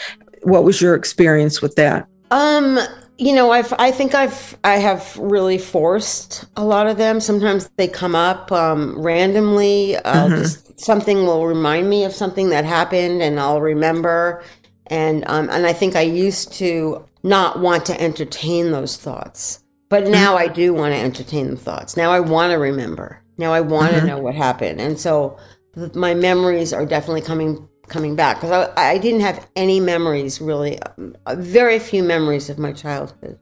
what 0.42 0.64
was 0.64 0.80
your 0.80 0.94
experience 0.94 1.60
with 1.62 1.76
that? 1.76 2.06
Um, 2.30 2.78
you 3.18 3.34
know, 3.34 3.52
I've 3.52 3.72
I 3.78 3.92
think 3.92 4.14
I've 4.14 4.56
I 4.64 4.76
have 4.78 5.16
really 5.16 5.58
forced 5.58 6.46
a 6.56 6.64
lot 6.64 6.86
of 6.88 6.96
them. 6.96 7.20
Sometimes 7.20 7.70
they 7.76 7.86
come 7.86 8.14
up 8.16 8.50
um, 8.50 8.98
randomly. 8.98 9.96
Uh, 9.96 10.26
mm-hmm. 10.26 10.36
just 10.42 10.80
something 10.80 11.24
will 11.24 11.46
remind 11.46 11.88
me 11.88 12.04
of 12.04 12.12
something 12.12 12.50
that 12.50 12.64
happened, 12.64 13.22
and 13.22 13.38
I'll 13.38 13.60
remember. 13.60 14.42
And 14.88 15.24
um, 15.26 15.48
and 15.50 15.66
I 15.66 15.72
think 15.72 15.96
I 15.96 16.02
used 16.02 16.52
to 16.54 17.04
not 17.22 17.60
want 17.60 17.86
to 17.86 18.00
entertain 18.00 18.70
those 18.70 18.96
thoughts. 18.96 19.60
But 19.88 20.08
now 20.08 20.36
I 20.36 20.48
do 20.48 20.74
want 20.74 20.94
to 20.94 21.00
entertain 21.00 21.50
the 21.50 21.56
thoughts. 21.56 21.96
Now 21.96 22.10
I 22.10 22.20
want 22.20 22.52
to 22.52 22.58
remember. 22.58 23.22
Now 23.38 23.52
I 23.52 23.60
want 23.60 23.92
to 23.92 23.98
mm-hmm. 23.98 24.06
know 24.06 24.18
what 24.18 24.34
happened. 24.34 24.80
And 24.80 24.98
so 24.98 25.38
th- 25.74 25.94
my 25.94 26.14
memories 26.14 26.72
are 26.72 26.86
definitely 26.86 27.20
coming 27.20 27.68
coming 27.88 28.16
back 28.16 28.36
because 28.40 28.70
I, 28.76 28.92
I, 28.92 28.98
didn't 28.98 29.20
have 29.20 29.46
any 29.56 29.78
memories 29.78 30.40
really, 30.40 30.78
uh, 31.26 31.36
very 31.36 31.78
few 31.78 32.02
memories 32.02 32.48
of 32.48 32.58
my 32.58 32.72
childhood. 32.72 33.38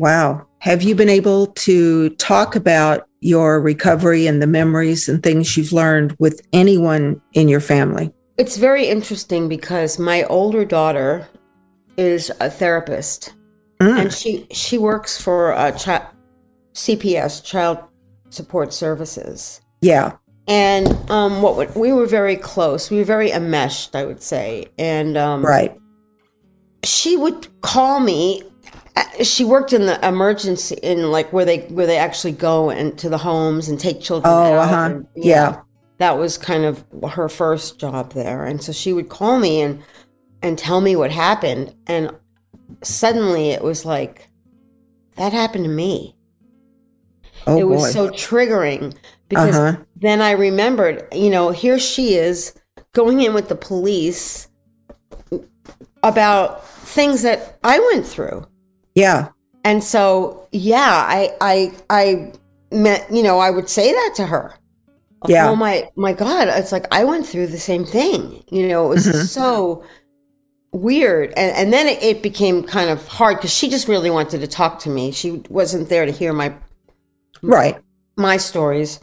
Wow. 0.00 0.44
Have 0.58 0.82
you 0.82 0.96
been 0.96 1.08
able 1.08 1.46
to 1.48 2.10
talk 2.16 2.56
about 2.56 3.06
your 3.20 3.60
recovery 3.60 4.26
and 4.26 4.42
the 4.42 4.48
memories 4.48 5.08
and 5.08 5.22
things 5.22 5.56
you've 5.56 5.72
learned 5.72 6.16
with 6.18 6.40
anyone 6.52 7.20
in 7.32 7.48
your 7.48 7.60
family? 7.60 8.12
It's 8.40 8.56
very 8.56 8.86
interesting 8.86 9.50
because 9.50 9.98
my 9.98 10.22
older 10.24 10.64
daughter 10.64 11.28
is 11.98 12.32
a 12.40 12.48
therapist, 12.48 13.34
mm. 13.82 13.98
and 13.98 14.10
she 14.10 14.46
she 14.50 14.78
works 14.78 15.20
for 15.20 15.52
a 15.52 15.70
CPS, 16.72 17.44
Child 17.44 17.80
Support 18.30 18.72
Services. 18.72 19.60
Yeah. 19.82 20.12
And 20.48 20.88
um, 21.10 21.42
what 21.42 21.58
would, 21.58 21.74
we 21.74 21.92
were 21.92 22.06
very 22.06 22.34
close. 22.34 22.90
We 22.90 22.96
were 22.96 23.04
very 23.04 23.30
enmeshed, 23.30 23.94
I 23.94 24.06
would 24.06 24.22
say. 24.22 24.68
And 24.78 25.18
um, 25.18 25.44
right, 25.44 25.78
she 26.82 27.18
would 27.18 27.46
call 27.60 28.00
me. 28.00 28.42
Uh, 28.96 29.22
she 29.22 29.44
worked 29.44 29.74
in 29.74 29.84
the 29.84 30.02
emergency 30.08 30.76
in 30.82 31.10
like 31.10 31.30
where 31.30 31.44
they 31.44 31.58
where 31.68 31.86
they 31.86 31.98
actually 31.98 32.32
go 32.32 32.70
into 32.70 33.10
the 33.10 33.18
homes 33.18 33.68
and 33.68 33.78
take 33.78 34.00
children. 34.00 34.32
Oh, 34.32 34.54
uh 34.54 34.66
huh. 34.66 35.00
Yeah. 35.14 35.50
yeah, 35.50 35.60
that 36.00 36.16
was 36.16 36.38
kind 36.38 36.64
of 36.64 36.82
her 37.10 37.28
first 37.28 37.78
job 37.78 38.14
there. 38.14 38.46
And 38.46 38.62
so 38.62 38.72
she 38.72 38.92
would 38.92 39.10
call 39.10 39.38
me 39.38 39.60
and 39.60 39.82
and 40.42 40.58
tell 40.58 40.80
me 40.80 40.96
what 40.96 41.10
happened. 41.10 41.74
And 41.86 42.10
suddenly 42.82 43.50
it 43.50 43.62
was 43.62 43.84
like, 43.84 44.28
that 45.16 45.34
happened 45.34 45.64
to 45.64 45.70
me. 45.70 46.16
Oh, 47.46 47.58
it 47.58 47.68
was 47.68 47.82
boy. 47.82 47.90
so 47.90 48.08
triggering 48.08 48.96
because 49.28 49.54
uh-huh. 49.54 49.82
then 49.96 50.22
I 50.22 50.30
remembered, 50.30 51.06
you 51.12 51.28
know, 51.28 51.50
here 51.50 51.78
she 51.78 52.14
is 52.14 52.54
going 52.92 53.20
in 53.20 53.34
with 53.34 53.50
the 53.50 53.54
police 53.54 54.48
about 56.02 56.66
things 56.66 57.20
that 57.22 57.58
I 57.62 57.78
went 57.92 58.06
through. 58.06 58.46
Yeah. 58.94 59.28
And 59.64 59.84
so, 59.84 60.48
yeah, 60.50 61.04
I, 61.06 61.36
I, 61.42 61.72
I 61.90 62.32
met, 62.72 63.12
you 63.12 63.22
know, 63.22 63.38
I 63.38 63.50
would 63.50 63.68
say 63.68 63.92
that 63.92 64.14
to 64.16 64.26
her. 64.26 64.54
Yeah. 65.28 65.48
Oh 65.48 65.56
my, 65.56 65.90
my 65.96 66.12
God. 66.12 66.48
It's 66.48 66.72
like, 66.72 66.86
I 66.90 67.04
went 67.04 67.26
through 67.26 67.48
the 67.48 67.58
same 67.58 67.84
thing. 67.84 68.42
You 68.50 68.68
know, 68.68 68.86
it 68.86 68.88
was 68.88 69.06
mm-hmm. 69.06 69.22
so 69.22 69.84
weird 70.72 71.32
and, 71.36 71.56
and 71.56 71.72
then 71.72 71.88
it, 71.88 72.00
it 72.02 72.22
became 72.22 72.62
kind 72.62 72.90
of 72.90 73.06
hard 73.08 73.36
because 73.36 73.52
she 73.52 73.68
just 73.68 73.88
really 73.88 74.10
wanted 74.10 74.40
to 74.40 74.46
talk 74.46 74.78
to 74.78 74.88
me 74.88 75.10
she 75.10 75.42
wasn't 75.48 75.88
there 75.88 76.06
to 76.06 76.12
hear 76.12 76.32
my 76.32 76.54
right 77.42 77.78
my 78.16 78.36
stories 78.36 79.00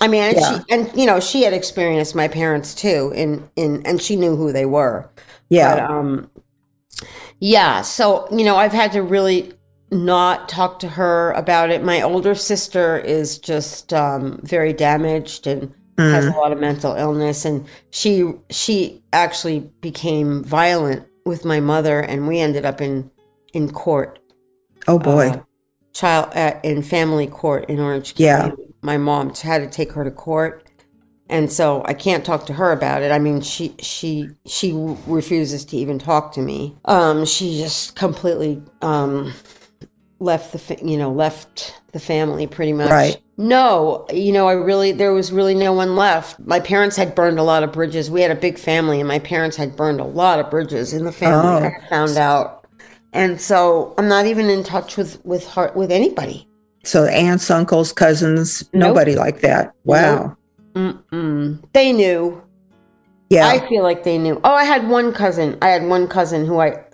i 0.00 0.08
mean 0.08 0.22
and, 0.22 0.36
yeah. 0.36 0.58
she, 0.58 0.64
and 0.70 0.90
you 0.98 1.04
know 1.04 1.20
she 1.20 1.42
had 1.42 1.52
experienced 1.52 2.14
my 2.14 2.26
parents 2.26 2.74
too 2.74 3.12
in 3.14 3.46
in 3.56 3.84
and 3.84 4.00
she 4.00 4.16
knew 4.16 4.34
who 4.34 4.50
they 4.50 4.64
were 4.64 5.10
yeah 5.50 5.74
but, 5.74 5.90
um 5.90 6.30
yeah 7.38 7.82
so 7.82 8.26
you 8.34 8.44
know 8.44 8.56
i've 8.56 8.72
had 8.72 8.90
to 8.90 9.02
really 9.02 9.52
not 9.90 10.48
talk 10.48 10.78
to 10.78 10.88
her 10.88 11.32
about 11.32 11.70
it 11.70 11.82
my 11.82 12.00
older 12.00 12.34
sister 12.34 12.98
is 12.98 13.38
just 13.38 13.92
um 13.92 14.38
very 14.44 14.72
damaged 14.72 15.46
and 15.46 15.74
mm. 15.96 16.12
has 16.12 16.26
a 16.26 16.30
lot 16.30 16.52
of 16.52 16.60
mental 16.60 16.94
illness 16.94 17.44
and 17.44 17.66
she 17.90 18.32
she 18.50 19.02
actually 19.12 19.60
became 19.80 20.44
violent 20.44 21.06
with 21.24 21.44
my 21.44 21.60
mother, 21.60 22.00
and 22.00 22.26
we 22.26 22.38
ended 22.38 22.64
up 22.64 22.80
in 22.80 23.10
in 23.52 23.70
court. 23.70 24.18
Oh 24.86 24.98
boy, 24.98 25.28
uh, 25.28 25.42
child 25.92 26.30
uh, 26.34 26.58
in 26.62 26.82
family 26.82 27.26
court 27.26 27.68
in 27.68 27.80
Orange 27.80 28.14
County. 28.14 28.24
Yeah, 28.24 28.50
my 28.82 28.96
mom 28.96 29.34
had 29.34 29.58
to 29.58 29.68
take 29.68 29.92
her 29.92 30.04
to 30.04 30.10
court, 30.10 30.68
and 31.28 31.50
so 31.50 31.82
I 31.86 31.94
can't 31.94 32.24
talk 32.24 32.46
to 32.46 32.54
her 32.54 32.72
about 32.72 33.02
it. 33.02 33.12
I 33.12 33.18
mean, 33.18 33.40
she 33.40 33.74
she 33.80 34.28
she 34.46 34.72
refuses 35.06 35.64
to 35.66 35.76
even 35.76 35.98
talk 35.98 36.32
to 36.32 36.40
me. 36.40 36.76
Um, 36.84 37.24
she 37.24 37.58
just 37.58 37.96
completely 37.96 38.62
um 38.82 39.32
left 40.20 40.52
the 40.52 40.78
you 40.86 40.96
know 40.96 41.10
left 41.10 41.80
the 41.92 42.00
family 42.00 42.46
pretty 42.46 42.72
much. 42.72 42.90
Right. 42.90 43.20
No, 43.36 44.06
you 44.12 44.32
know, 44.32 44.48
I 44.48 44.52
really, 44.52 44.92
there 44.92 45.14
was 45.14 45.32
really 45.32 45.54
no 45.54 45.72
one 45.72 45.96
left. 45.96 46.38
My 46.40 46.60
parents 46.60 46.94
had 46.94 47.14
burned 47.14 47.38
a 47.38 47.42
lot 47.42 47.62
of 47.62 47.72
bridges. 47.72 48.10
We 48.10 48.20
had 48.20 48.30
a 48.30 48.34
big 48.34 48.58
family, 48.58 49.00
and 49.00 49.08
my 49.08 49.18
parents 49.18 49.56
had 49.56 49.76
burned 49.76 49.98
a 49.98 50.04
lot 50.04 50.38
of 50.38 50.50
bridges 50.50 50.92
in 50.92 51.04
the 51.04 51.12
family. 51.12 51.66
Oh. 51.66 51.70
I 51.70 51.88
found 51.88 52.18
out, 52.18 52.66
and 53.14 53.40
so 53.40 53.94
I'm 53.96 54.08
not 54.08 54.26
even 54.26 54.50
in 54.50 54.62
touch 54.62 54.96
with 54.96 55.24
with 55.24 55.46
heart 55.46 55.74
with 55.74 55.90
anybody. 55.90 56.46
So 56.84 57.06
aunts, 57.06 57.50
uncles, 57.50 57.92
cousins, 57.92 58.68
nope. 58.72 58.88
nobody 58.88 59.16
like 59.16 59.40
that. 59.40 59.74
Wow. 59.84 60.36
Nope. 60.74 61.58
They 61.72 61.92
knew. 61.92 62.42
Yeah. 63.28 63.46
I 63.46 63.66
feel 63.68 63.82
like 63.82 64.04
they 64.04 64.18
knew. 64.18 64.40
Oh, 64.44 64.54
I 64.54 64.64
had 64.64 64.88
one 64.88 65.12
cousin. 65.12 65.58
I 65.62 65.68
had 65.68 65.86
one 65.86 66.08
cousin 66.08 66.46
who 66.46 66.60
I, 66.60 66.84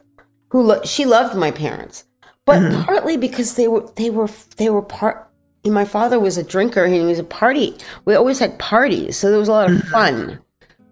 who 0.50 0.62
lo- 0.62 0.83
she 0.85 1.04
loved 1.04 1.37
my 1.37 1.50
parents, 1.50 2.04
but 2.47 2.61
mm-hmm. 2.61 2.83
partly 2.85 3.17
because 3.19 3.55
they 3.55 3.69
were 3.69 3.87
they 3.97 4.09
were 4.09 4.31
they 4.57 4.71
were 4.71 4.83
part 4.83 5.26
my 5.71 5.85
father 5.85 6.19
was 6.19 6.38
a 6.38 6.45
drinker 6.45 6.85
and 6.85 6.95
he 6.95 7.00
was 7.00 7.19
a 7.19 7.25
party. 7.25 7.76
We 8.05 8.15
always 8.15 8.38
had 8.38 8.59
parties, 8.59 9.17
so 9.17 9.31
there 9.31 9.38
was 9.38 9.49
a 9.49 9.53
lot 9.53 9.71
of 9.71 9.79
mm-hmm. 9.79 9.88
fun. 9.88 10.38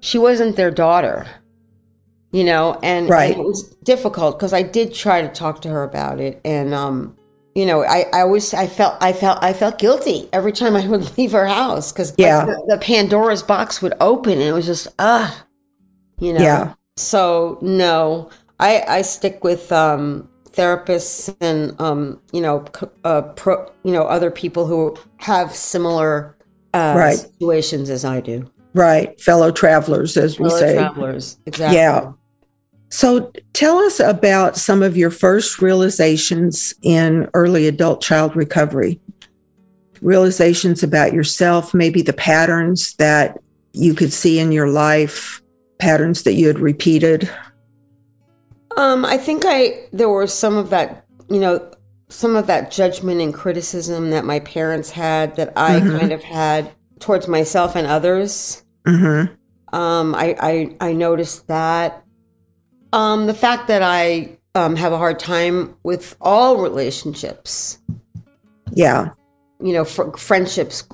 She 0.01 0.19
wasn't 0.19 0.57
their 0.57 0.71
daughter, 0.71 1.27
you 2.33 2.45
know, 2.45 2.79
and, 2.83 3.09
right. 3.09 3.33
and 3.33 3.41
it 3.41 3.45
was 3.45 3.63
difficult 3.85 4.39
because 4.39 4.53
I 4.53 4.63
did 4.63 4.93
try 4.93 5.23
to 5.23 5.29
talk 5.29 5.63
to 5.63 5.69
her 5.69 5.83
about 5.83 6.21
it, 6.21 6.41
and 6.45 6.75
um, 6.75 7.17
you 7.55 7.67
know, 7.67 7.85
I, 7.85 8.07
I 8.13 8.21
always 8.21 8.53
I 8.53 8.67
felt 8.67 8.97
I 9.01 9.13
felt 9.13 9.43
I 9.43 9.53
felt 9.53 9.79
guilty 9.79 10.29
every 10.33 10.53
time 10.53 10.77
I 10.77 10.87
would 10.89 11.17
leave 11.17 11.33
her 11.33 11.47
house 11.47 11.93
because 11.93 12.15
yeah, 12.19 12.45
like, 12.45 12.49
the, 12.49 12.65
the, 12.71 12.79
Pandora's 12.79 13.43
box 13.43 13.81
would 13.81 13.95
open 14.01 14.33
and 14.33 14.43
it 14.43 14.53
was 14.53 14.67
just 14.67 14.89
ah, 14.99 15.41
uh, 15.41 15.45
you 16.19 16.33
know. 16.33 16.41
Yeah. 16.41 16.75
So 16.97 17.59
no, 17.63 18.31
I 18.61 18.83
I 18.87 19.03
stick 19.03 19.45
with 19.45 19.73
um 19.73 20.29
therapists 20.55 21.35
and 21.41 21.79
um, 21.81 22.21
you 22.33 22.41
know 22.41 22.65
uh, 23.05 23.23
pro, 23.23 23.71
you 23.83 23.93
know 23.93 24.05
other 24.05 24.31
people 24.31 24.67
who 24.67 24.97
have 25.17 25.55
similar 25.55 26.37
uh, 26.73 26.95
right. 26.97 27.17
situations 27.17 27.91
as 27.91 28.05
I 28.05 28.21
do. 28.21 28.51
Right, 28.75 29.21
fellow 29.21 29.53
travelers, 29.53 30.17
as 30.17 30.37
fellow 30.37 30.53
we 30.53 30.59
say. 30.59 30.75
Fellow 30.75 30.89
travelers, 30.89 31.39
exactly. 31.47 31.77
Yeah. 31.77 32.13
So 32.91 33.33
tell 33.55 33.79
us 33.79 33.99
about 33.99 34.57
some 34.57 34.83
of 34.83 34.97
your 34.97 35.11
first 35.11 35.61
realizations 35.61 36.73
in 36.83 37.29
early 37.35 37.67
adult 37.67 38.01
child 38.01 38.37
recovery. 38.37 39.01
Realizations 40.01 40.83
about 40.83 41.13
yourself, 41.13 41.75
maybe 41.75 42.03
the 42.03 42.13
patterns 42.13 42.95
that 42.97 43.39
you 43.73 43.95
could 43.95 44.13
see 44.13 44.39
in 44.39 44.53
your 44.53 44.69
life, 44.69 45.43
patterns 45.79 46.23
that 46.23 46.35
you 46.35 46.47
had 46.47 46.61
repeated. 46.61 47.29
Um, 48.77 49.05
I 49.05 49.17
think 49.17 49.45
I 49.47 49.87
there 49.93 50.09
was 50.09 50.33
some 50.33 50.57
of 50.57 50.71
that, 50.71 51.05
you 51.29 51.41
know, 51.41 51.71
some 52.09 52.37
of 52.37 52.47
that 52.47 52.71
judgment 52.71 53.21
and 53.21 53.33
criticism 53.33 54.11
that 54.11 54.25
my 54.25 54.41
parents 54.41 54.91
had 54.91 55.37
that 55.37 55.53
I 55.57 55.81
mm-hmm. 55.81 55.99
kind 55.99 56.13
of 56.13 56.23
had 56.23 56.73
towards 56.99 57.29
myself 57.29 57.77
and 57.77 57.87
others. 57.87 58.65
Mm-hmm. 58.87 59.35
Um, 59.75 60.15
I, 60.15 60.37
I 60.41 60.77
I 60.89 60.93
noticed 60.93 61.49
that. 61.49 62.05
Um, 62.93 63.27
the 63.27 63.35
fact 63.35 63.67
that 63.69 63.83
I 63.83 64.39
um, 64.55 64.77
have 64.77 64.93
a 64.93 64.99
hard 64.99 65.19
time 65.19 65.77
with 65.83 66.17
all 66.21 66.59
relationships. 66.59 67.79
Yeah. 68.73 69.11
You 69.61 69.73
know, 69.73 69.85
fr- 69.85 70.17
friendships, 70.17 70.85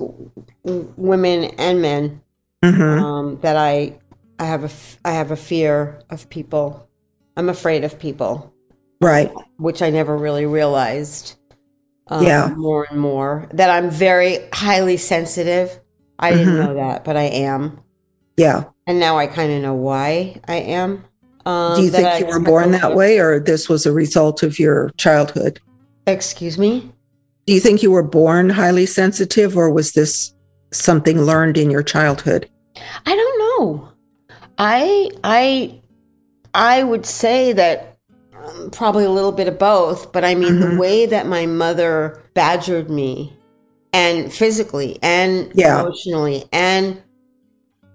women 0.63 1.43
and 1.57 1.81
men. 1.81 2.21
Mm-hmm. 2.63 3.03
Um, 3.03 3.39
that 3.41 3.57
I 3.57 3.97
I 4.37 4.45
have 4.45 4.61
a 4.61 4.65
f- 4.65 4.99
I 5.03 5.11
have 5.11 5.31
a 5.31 5.35
fear 5.35 6.01
of 6.09 6.29
people. 6.29 6.87
I'm 7.41 7.49
afraid 7.49 7.83
of 7.83 7.97
people. 7.97 8.53
Right. 9.01 9.31
Which 9.57 9.81
I 9.81 9.89
never 9.89 10.15
really 10.15 10.45
realized. 10.45 11.39
Um, 12.05 12.23
yeah. 12.23 12.53
More 12.55 12.85
and 12.87 12.99
more 12.99 13.49
that 13.53 13.71
I'm 13.71 13.89
very 13.89 14.37
highly 14.53 14.97
sensitive. 14.97 15.79
I 16.19 16.29
mm-hmm. 16.29 16.37
didn't 16.37 16.55
know 16.57 16.73
that, 16.75 17.03
but 17.03 17.17
I 17.17 17.23
am. 17.23 17.79
Yeah. 18.37 18.65
And 18.85 18.99
now 18.99 19.17
I 19.17 19.25
kind 19.25 19.51
of 19.51 19.63
know 19.63 19.73
why 19.73 20.39
I 20.47 20.57
am. 20.57 21.03
Um, 21.47 21.77
Do 21.77 21.81
you 21.81 21.89
think 21.89 22.19
you 22.19 22.27
were 22.27 22.39
born 22.39 22.73
that 22.73 22.95
way, 22.95 23.17
or 23.17 23.39
this 23.39 23.67
was 23.67 23.87
a 23.87 23.91
result 23.91 24.43
of 24.43 24.59
your 24.59 24.91
childhood? 24.97 25.59
Excuse 26.05 26.59
me? 26.59 26.91
Do 27.47 27.53
you 27.53 27.59
think 27.59 27.81
you 27.81 27.89
were 27.89 28.03
born 28.03 28.51
highly 28.51 28.85
sensitive, 28.85 29.57
or 29.57 29.71
was 29.71 29.93
this 29.93 30.31
something 30.71 31.23
learned 31.23 31.57
in 31.57 31.71
your 31.71 31.81
childhood? 31.81 32.47
I 33.07 33.15
don't 33.15 33.39
know. 33.39 33.89
I 34.59 35.09
I 35.23 35.80
I 36.53 36.83
would 36.83 37.05
say 37.05 37.53
that 37.53 37.97
um, 38.33 38.71
probably 38.71 39.05
a 39.05 39.09
little 39.09 39.31
bit 39.31 39.47
of 39.47 39.59
both, 39.59 40.11
but 40.11 40.23
I 40.23 40.35
mean 40.35 40.53
mm-hmm. 40.53 40.71
the 40.71 40.79
way 40.79 41.05
that 41.05 41.27
my 41.27 41.45
mother 41.45 42.21
badgered 42.33 42.89
me 42.89 43.37
and 43.93 44.31
physically 44.31 44.97
and 45.01 45.51
yeah. 45.55 45.81
emotionally 45.81 46.45
and 46.51 47.01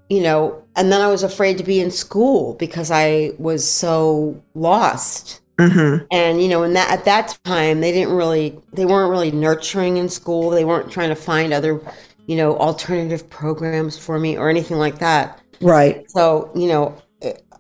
you 0.08 0.22
know, 0.22 0.62
and 0.76 0.92
then 0.92 1.00
I 1.00 1.08
was 1.08 1.22
afraid 1.22 1.58
to 1.58 1.64
be 1.64 1.80
in 1.80 1.90
school 1.90 2.54
because 2.54 2.90
I 2.90 3.32
was 3.38 3.68
so 3.68 4.40
lost. 4.54 5.40
Mm-hmm. 5.58 6.04
And 6.10 6.42
you 6.42 6.48
know, 6.48 6.62
in 6.62 6.74
that 6.74 6.90
at 6.90 7.04
that 7.06 7.38
time, 7.44 7.80
they 7.80 7.90
didn't 7.90 8.14
really, 8.14 8.60
they 8.72 8.84
weren't 8.84 9.10
really 9.10 9.30
nurturing 9.30 9.96
in 9.96 10.08
school. 10.08 10.50
They 10.50 10.64
weren't 10.64 10.92
trying 10.92 11.08
to 11.08 11.16
find 11.16 11.52
other, 11.52 11.80
you 12.26 12.36
know, 12.36 12.56
alternative 12.58 13.28
programs 13.30 13.98
for 13.98 14.18
me 14.18 14.36
or 14.36 14.50
anything 14.50 14.76
like 14.76 14.98
that. 14.98 15.40
Right. 15.60 16.08
So 16.10 16.50
you 16.54 16.68
know, 16.68 16.94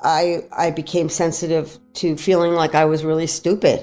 I 0.02 0.44
I 0.52 0.70
became 0.70 1.08
sensitive 1.08 1.78
to 1.94 2.16
feeling 2.16 2.52
like 2.52 2.74
I 2.74 2.84
was 2.84 3.04
really 3.04 3.26
stupid. 3.26 3.82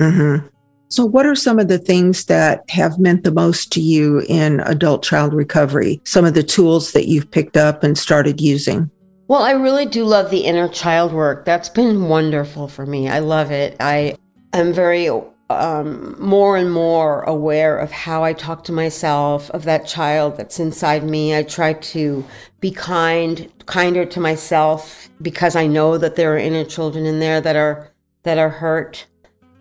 Mm-hmm. 0.00 0.46
So, 0.90 1.04
what 1.04 1.26
are 1.26 1.34
some 1.34 1.58
of 1.58 1.68
the 1.68 1.78
things 1.78 2.24
that 2.26 2.68
have 2.70 2.98
meant 2.98 3.24
the 3.24 3.30
most 3.30 3.70
to 3.72 3.80
you 3.80 4.20
in 4.28 4.60
adult 4.60 5.02
child 5.02 5.34
recovery? 5.34 6.00
Some 6.04 6.24
of 6.24 6.34
the 6.34 6.42
tools 6.42 6.92
that 6.92 7.08
you've 7.08 7.30
picked 7.30 7.56
up 7.56 7.84
and 7.84 7.98
started 7.98 8.40
using? 8.40 8.90
Well, 9.28 9.42
I 9.42 9.50
really 9.50 9.84
do 9.84 10.04
love 10.04 10.30
the 10.30 10.40
inner 10.40 10.68
child 10.68 11.12
work. 11.12 11.44
That's 11.44 11.68
been 11.68 12.08
wonderful 12.08 12.68
for 12.68 12.86
me. 12.86 13.08
I 13.08 13.18
love 13.18 13.50
it. 13.50 13.76
I 13.78 14.16
am 14.54 14.72
very 14.72 15.10
um, 15.50 16.16
more 16.18 16.56
and 16.56 16.72
more 16.72 17.22
aware 17.22 17.78
of 17.78 17.90
how 17.90 18.24
I 18.24 18.32
talk 18.32 18.64
to 18.64 18.72
myself, 18.72 19.50
of 19.50 19.64
that 19.64 19.86
child 19.86 20.38
that's 20.38 20.58
inside 20.58 21.04
me. 21.04 21.36
I 21.36 21.42
try 21.42 21.74
to 21.74 22.24
be 22.60 22.70
kind, 22.70 23.52
kinder 23.66 24.04
to 24.04 24.20
myself 24.20 25.08
because 25.22 25.54
I 25.54 25.66
know 25.66 25.98
that 25.98 26.16
there 26.16 26.34
are 26.34 26.38
inner 26.38 26.64
children 26.64 27.06
in 27.06 27.20
there 27.20 27.40
that 27.40 27.56
are 27.56 27.90
that 28.24 28.38
are 28.38 28.50
hurt. 28.50 29.06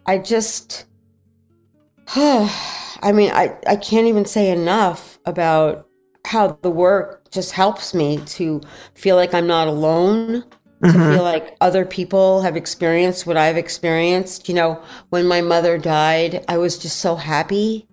I 0.06 0.18
just 0.18 0.86
I 2.16 3.12
mean, 3.14 3.32
I, 3.32 3.56
I 3.68 3.76
can't 3.76 4.08
even 4.08 4.26
say 4.26 4.50
enough 4.50 5.20
about 5.26 5.88
how 6.26 6.58
the 6.62 6.72
work 6.72 7.30
just 7.32 7.52
helps 7.52 7.94
me 7.94 8.18
to 8.26 8.62
feel 8.94 9.16
like 9.16 9.34
I'm 9.34 9.48
not 9.48 9.68
alone, 9.68 10.44
mm-hmm. 10.82 10.86
to 10.86 10.92
feel 10.92 11.24
like 11.24 11.56
other 11.62 11.86
people 11.86 12.42
have 12.42 12.56
experienced 12.56 13.28
what 13.28 13.38
I've 13.38 13.58
experienced. 13.58 14.50
You 14.50 14.56
know, 14.56 14.84
when 15.10 15.28
my 15.28 15.42
mother 15.42 15.78
died, 15.78 16.44
I 16.48 16.58
was 16.58 16.78
just 16.78 16.98
so 17.00 17.16
happy. 17.16 17.88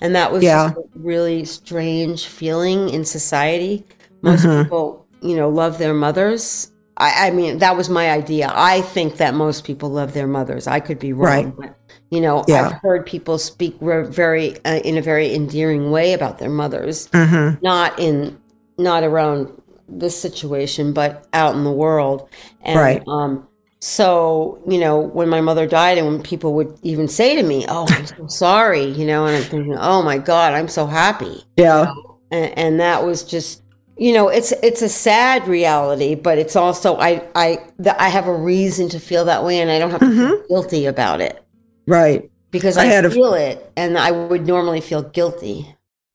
And 0.00 0.14
that 0.14 0.30
was 0.30 0.42
yeah. 0.42 0.72
a 0.72 0.98
really 0.98 1.44
strange 1.44 2.26
feeling 2.26 2.90
in 2.90 3.04
society. 3.04 3.84
Most 4.26 4.44
mm-hmm. 4.44 4.64
people, 4.64 5.06
you 5.22 5.36
know, 5.36 5.48
love 5.48 5.78
their 5.78 5.94
mothers. 5.94 6.72
I, 6.98 7.28
I, 7.28 7.30
mean, 7.30 7.58
that 7.58 7.76
was 7.76 7.88
my 7.88 8.10
idea. 8.10 8.50
I 8.54 8.80
think 8.80 9.18
that 9.18 9.34
most 9.34 9.64
people 9.64 9.90
love 9.90 10.14
their 10.14 10.26
mothers. 10.26 10.66
I 10.66 10.80
could 10.80 10.98
be 10.98 11.12
wrong. 11.12 11.54
Right. 11.54 11.56
But 11.56 11.78
you 12.10 12.20
know, 12.20 12.44
yeah. 12.46 12.66
I've 12.66 12.72
heard 12.80 13.04
people 13.04 13.38
speak 13.38 13.76
very 13.80 14.56
uh, 14.64 14.80
in 14.84 14.96
a 14.96 15.02
very 15.02 15.34
endearing 15.34 15.90
way 15.90 16.12
about 16.12 16.38
their 16.38 16.48
mothers, 16.48 17.08
mm-hmm. 17.08 17.62
not 17.62 17.98
in 17.98 18.38
not 18.78 19.02
around 19.02 19.50
this 19.88 20.20
situation, 20.20 20.92
but 20.92 21.26
out 21.32 21.54
in 21.54 21.64
the 21.64 21.72
world. 21.72 22.28
And, 22.62 22.78
right. 22.78 23.02
Um, 23.06 23.46
so 23.80 24.62
you 24.68 24.78
know, 24.78 24.98
when 24.98 25.28
my 25.28 25.40
mother 25.40 25.66
died, 25.66 25.98
and 25.98 26.06
when 26.06 26.22
people 26.22 26.54
would 26.54 26.78
even 26.82 27.08
say 27.08 27.36
to 27.36 27.42
me, 27.42 27.66
"Oh, 27.68 27.86
I'm 27.90 28.06
so 28.06 28.26
sorry," 28.26 28.84
you 28.84 29.06
know, 29.06 29.26
and 29.26 29.36
I'm 29.36 29.42
thinking, 29.42 29.76
"Oh 29.76 30.02
my 30.02 30.18
God, 30.18 30.54
I'm 30.54 30.68
so 30.68 30.86
happy." 30.86 31.44
Yeah. 31.56 31.92
And, 32.30 32.58
and 32.58 32.80
that 32.80 33.04
was 33.04 33.22
just 33.22 33.62
you 33.96 34.12
know 34.12 34.28
it's 34.28 34.52
it's 34.62 34.82
a 34.82 34.88
sad 34.88 35.46
reality 35.48 36.14
but 36.14 36.38
it's 36.38 36.54
also 36.54 36.96
i 36.96 37.22
i 37.34 37.58
i 37.98 38.08
have 38.08 38.26
a 38.26 38.34
reason 38.34 38.88
to 38.88 39.00
feel 39.00 39.24
that 39.24 39.42
way 39.42 39.60
and 39.60 39.70
i 39.70 39.78
don't 39.78 39.90
have 39.90 40.00
to 40.00 40.06
mm-hmm. 40.06 40.28
feel 40.28 40.46
guilty 40.48 40.86
about 40.86 41.20
it 41.20 41.46
Right. 41.86 42.30
Because 42.50 42.76
I, 42.76 42.82
I 42.82 42.86
had 42.86 43.12
feel 43.12 43.34
a, 43.34 43.50
it 43.50 43.72
and 43.76 43.98
I 43.98 44.10
would 44.10 44.46
normally 44.46 44.80
feel 44.80 45.02
guilty. 45.02 45.74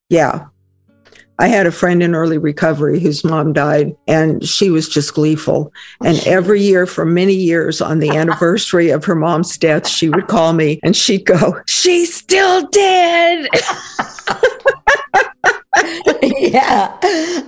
Yeah. 0.09 0.47
I 1.39 1.47
had 1.47 1.65
a 1.65 1.71
friend 1.71 2.03
in 2.03 2.13
early 2.13 2.37
recovery 2.37 2.99
whose 2.99 3.23
mom 3.23 3.51
died, 3.51 3.95
and 4.07 4.47
she 4.47 4.69
was 4.69 4.87
just 4.87 5.15
gleeful. 5.15 5.73
And 6.03 6.19
every 6.27 6.61
year 6.61 6.85
for 6.85 7.03
many 7.03 7.33
years 7.33 7.81
on 7.81 7.97
the 7.97 8.11
anniversary 8.11 8.91
of 8.91 9.05
her 9.05 9.15
mom's 9.15 9.57
death, 9.57 9.87
she 9.87 10.07
would 10.09 10.27
call 10.27 10.53
me 10.53 10.79
and 10.83 10.95
she'd 10.95 11.25
go, 11.25 11.59
She's 11.65 12.13
still 12.13 12.67
dead. 12.67 13.49
yeah, 16.21 16.97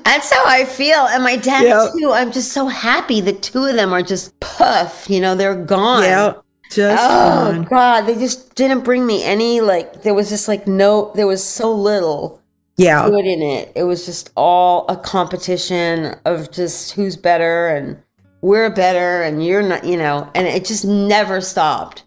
that's 0.04 0.32
how 0.32 0.44
I 0.46 0.66
feel. 0.66 1.00
And 1.08 1.24
my 1.24 1.36
dad, 1.36 1.64
yep. 1.64 1.92
too. 1.98 2.12
I'm 2.12 2.32
just 2.32 2.54
so 2.54 2.68
happy. 2.68 3.20
The 3.20 3.34
two 3.34 3.66
of 3.66 3.76
them 3.76 3.92
are 3.94 4.02
just 4.02 4.40
puff, 4.40 5.10
you 5.10 5.20
know, 5.20 5.36
they're 5.36 5.56
gone. 5.56 6.04
Yeah. 6.04 6.34
Just 6.72 7.04
oh 7.04 7.52
fun. 7.52 7.64
god, 7.64 8.02
they 8.02 8.16
just 8.16 8.56
didn't 8.56 8.84
bring 8.84 9.06
me 9.06 9.24
any 9.24 9.62
like. 9.62 10.02
There 10.02 10.14
was 10.14 10.30
just 10.30 10.48
like 10.48 10.66
no. 10.66 11.12
There 11.14 11.28
was 11.28 11.44
so 11.44 11.72
little. 11.72 12.42
Yeah, 12.78 13.08
good 13.08 13.26
in 13.26 13.44
it. 13.44 13.72
It 13.76 13.84
was 13.84 14.08
just 14.08 14.32
all 14.36 14.88
a 14.88 14.98
competition 14.98 16.16
of 16.26 16.50
just 16.52 16.94
who's 16.94 17.16
better 17.16 17.68
and 17.68 18.02
we're 18.42 18.72
better 18.72 19.22
and 19.22 19.46
you're 19.46 19.62
not. 19.62 19.84
You 19.84 19.98
know, 19.98 20.32
and 20.34 20.48
it 20.48 20.66
just 20.66 20.84
never 20.84 21.42
stopped. 21.42 22.06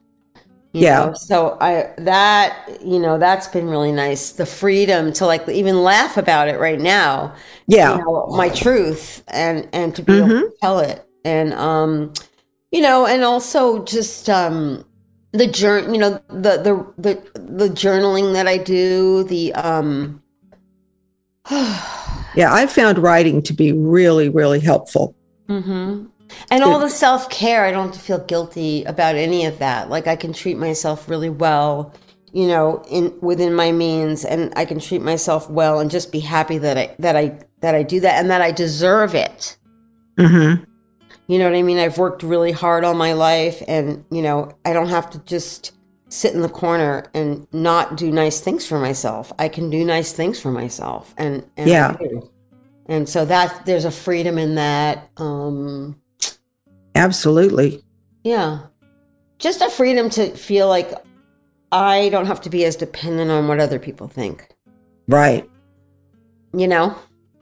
Yeah. 0.81 1.07
Know? 1.07 1.15
So 1.15 1.57
I 1.61 1.93
that 1.99 2.79
you 2.85 2.99
know 2.99 3.19
that's 3.19 3.49
been 3.49 3.69
really 3.69 3.93
nice. 3.93 4.33
The 4.33 4.47
freedom 4.47 5.13
to 5.15 5.27
like 5.27 5.49
even 5.49 5.83
laugh 5.83 6.17
about 6.17 6.49
it 6.49 6.59
right 6.59 6.81
now. 6.81 7.35
Yeah. 7.67 7.97
You 7.97 8.05
know, 8.05 8.27
my 8.31 8.49
truth 8.49 9.25
and 9.29 9.69
and 9.73 9.95
to 9.97 10.03
be 10.03 10.15
mm-hmm. 10.15 10.31
able 10.31 10.51
to 10.51 10.57
tell 10.61 10.79
it 10.81 11.07
and 11.25 11.53
um 11.55 12.13
you 12.77 12.81
know, 12.81 13.07
and 13.07 13.23
also 13.23 13.85
just 13.85 14.29
um, 14.29 14.85
the 15.33 15.47
journal, 15.47 15.93
you 15.95 15.99
know, 15.99 16.21
the 16.29 16.59
the 16.59 16.93
the 16.99 17.41
the 17.41 17.69
journaling 17.69 18.33
that 18.35 18.47
I 18.47 18.59
do, 18.59 19.25
the 19.25 19.55
um. 19.55 20.23
yeah, 21.51 22.53
I 22.53 22.67
found 22.67 22.99
writing 22.99 23.41
to 23.43 23.53
be 23.53 23.73
really, 23.73 24.29
really 24.29 24.61
helpful. 24.61 25.15
Mm-hmm. 25.49 26.07
And 26.51 26.65
all 26.65 26.79
the 26.79 26.91
self 26.91 27.31
care, 27.31 27.65
I 27.65 27.73
don't 27.73 27.95
feel 27.95 28.19
guilty 28.19 28.85
about 28.85 29.17
any 29.17 29.45
of 29.47 29.59
that. 29.59 29.89
Like 29.89 30.07
I 30.07 30.17
can 30.17 30.33
treat 30.33 30.57
myself 30.57 31.09
really 31.09 31.31
well, 31.31 31.93
you 32.33 32.47
know, 32.49 32.83
in 32.91 33.17
within 33.21 33.55
my 33.55 33.73
means, 33.73 34.25
and 34.25 34.53
I 34.57 34.65
can 34.65 34.81
treat 34.81 35.03
myself 35.03 35.49
well 35.51 35.81
and 35.81 35.91
just 35.91 36.13
be 36.13 36.21
happy 36.21 36.59
that 36.59 36.77
I 36.79 36.95
that 36.99 37.17
I 37.17 37.39
that 37.61 37.75
I 37.75 37.83
do 37.83 38.01
that 38.01 38.21
and 38.21 38.31
that 38.31 38.43
I 38.43 38.53
deserve 38.53 39.15
it. 39.15 39.57
Mm-hmm. 40.19 40.65
You 41.29 41.39
know 41.39 41.51
what 41.51 41.57
I 41.57 41.63
mean? 41.63 41.79
I've 41.79 41.99
worked 41.99 42.23
really 42.23 42.53
hard 42.53 42.85
all 42.85 42.95
my 42.95 43.13
life 43.13 43.63
and, 43.67 44.05
you 44.11 44.23
know, 44.23 44.53
I 44.65 44.73
don't 44.73 44.89
have 44.89 45.11
to 45.11 45.19
just 45.21 45.73
sit 46.09 46.35
in 46.35 46.43
the 46.43 46.49
corner 46.49 47.05
and 47.15 47.49
not 47.53 47.97
do 47.97 48.13
nice 48.13 48.41
things 48.41 48.65
for 48.67 48.79
myself. 48.79 49.33
I 49.39 49.49
can 49.49 49.69
do 49.69 49.85
nice 49.85 50.13
things 50.13 50.41
for 50.41 50.53
myself. 50.53 51.15
And, 51.19 51.45
and 51.57 51.69
yeah. 51.69 51.97
And 52.89 53.09
so 53.09 53.25
that 53.25 53.67
there's 53.67 53.85
a 53.85 53.91
freedom 53.91 54.39
in 54.39 54.55
that. 54.55 55.11
Um 55.17 56.01
Absolutely. 56.97 57.85
Yeah. 58.25 58.61
Just 59.39 59.61
a 59.61 59.71
freedom 59.71 60.11
to 60.11 60.31
feel 60.31 60.69
like 60.69 60.93
I 61.73 62.09
don't 62.09 62.27
have 62.27 62.41
to 62.43 62.51
be 62.51 62.65
as 62.65 62.77
dependent 62.77 63.31
on 63.31 63.49
what 63.49 63.61
other 63.61 63.79
people 63.79 64.09
think. 64.09 64.49
Right. 65.09 65.49
You 66.55 66.69
know? 66.69 66.97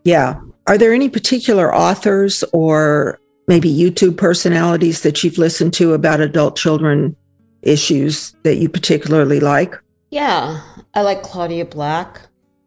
Yeah. 0.04 0.40
Are 0.66 0.76
there 0.76 0.92
any 0.92 1.08
particular 1.08 1.74
authors 1.74 2.42
or 2.52 3.18
maybe 3.46 3.72
YouTube 3.72 4.16
personalities 4.16 5.02
that 5.02 5.22
you've 5.22 5.38
listened 5.38 5.72
to 5.74 5.92
about 5.92 6.20
adult 6.20 6.56
children 6.56 7.16
issues 7.62 8.34
that 8.42 8.56
you 8.56 8.68
particularly 8.68 9.40
like? 9.40 9.74
Yeah, 10.10 10.60
I 10.94 11.02
like 11.02 11.22
Claudia 11.22 11.64
Black. 11.64 12.20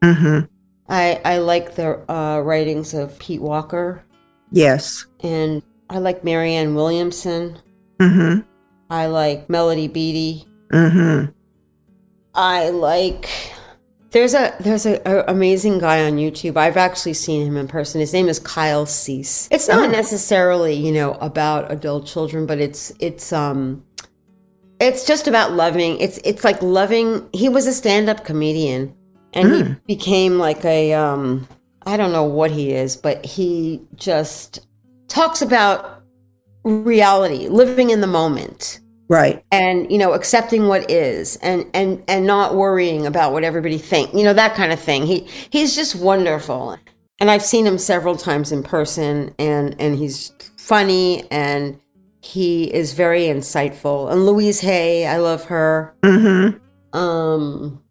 Mm-hmm. 0.04 0.46
I 0.90 1.22
I 1.26 1.38
like 1.40 1.76
the 1.76 2.10
uh, 2.12 2.42
writings 2.42 2.94
of 2.94 3.18
Pete 3.20 3.42
Walker. 3.42 4.04
Yes. 4.52 5.06
And 5.22 5.62
I 5.90 6.00
like 6.00 6.24
Marianne 6.24 6.76
Williamson. 6.76 7.58
Mm-hmm. 8.00 8.42
I 8.90 9.08
like 9.08 9.50
Melody 9.50 9.88
Beattie. 9.88 10.46
Mm-hmm. 10.72 11.32
I 12.34 12.70
like 12.70 13.30
there's 14.12 14.34
a 14.34 14.56
there's 14.60 14.86
a, 14.86 15.02
a, 15.06 15.32
amazing 15.32 15.80
guy 15.80 16.06
on 16.06 16.14
YouTube. 16.14 16.58
I've 16.58 16.78
actually 16.78 17.14
seen 17.14 17.46
him 17.46 17.58
in 17.58 17.68
person. 17.68 18.00
His 18.00 18.14
name 18.14 18.30
is 18.30 18.40
Kyle 18.40 18.86
Cease. 18.86 19.48
It's 19.52 19.68
not 19.68 19.90
oh. 19.90 19.92
necessarily, 19.92 20.74
you 20.74 20.92
know, 20.92 21.14
about 21.14 21.72
adult 21.72 22.06
children, 22.06 22.46
but 22.46 22.60
it's 22.60 22.92
it's 23.00 23.34
um 23.34 23.84
it's 24.80 25.06
just 25.06 25.28
about 25.28 25.54
loving. 25.54 26.00
It's 26.00 26.20
it's 26.24 26.44
like 26.44 26.62
loving. 26.62 27.28
He 27.34 27.50
was 27.50 27.68
a 27.68 27.74
stand-up 27.74 28.24
comedian 28.24 28.96
and 29.34 29.50
mm. 29.50 29.56
he 29.56 29.64
hmm. 29.64 29.74
became 29.88 30.38
like 30.40 30.64
a 30.64 30.94
um 30.94 31.48
I 31.86 31.98
don't 31.98 32.12
know 32.12 32.26
what 32.26 32.52
he 32.52 32.72
is, 32.74 32.96
but 32.96 33.26
he 33.26 33.82
just 33.96 34.68
talks 35.18 35.42
about 35.42 36.04
reality, 36.64 37.48
living 37.48 37.90
in 37.90 38.02
the 38.02 38.08
moment. 38.08 38.80
Right. 39.10 39.44
And 39.52 39.90
you 39.92 39.98
know 39.98 40.12
accepting 40.14 40.68
what 40.68 40.92
is 40.92 41.38
and 41.38 41.66
and 41.74 42.04
and 42.10 42.28
not 42.28 42.56
worrying 42.56 43.06
about 43.06 43.32
what 43.32 43.46
everybody 43.46 43.78
think 43.78 44.14
you 44.14 44.24
know 44.24 44.34
that 44.34 44.54
kind 44.54 44.74
of 44.74 44.80
thing. 44.80 45.06
He 45.06 45.28
he's 45.50 45.76
just 45.76 45.96
wonderful. 45.96 46.78
And 47.20 47.32
i've 47.32 47.42
seen 47.42 47.66
him 47.66 47.78
several 47.78 48.18
times 48.18 48.52
in 48.52 48.64
person 48.64 49.34
and 49.40 49.76
and 49.80 49.98
he's 49.98 50.34
funny 50.58 51.24
and 51.32 51.80
he 52.22 52.66
is 52.74 52.94
very 52.94 53.22
insightful. 53.22 54.12
And 54.12 54.26
louise 54.26 54.60
hay 54.60 55.08
i 55.08 55.18
love 55.18 55.46
her. 55.46 55.96
Mm-hmm. 56.04 56.58
um 56.98 57.82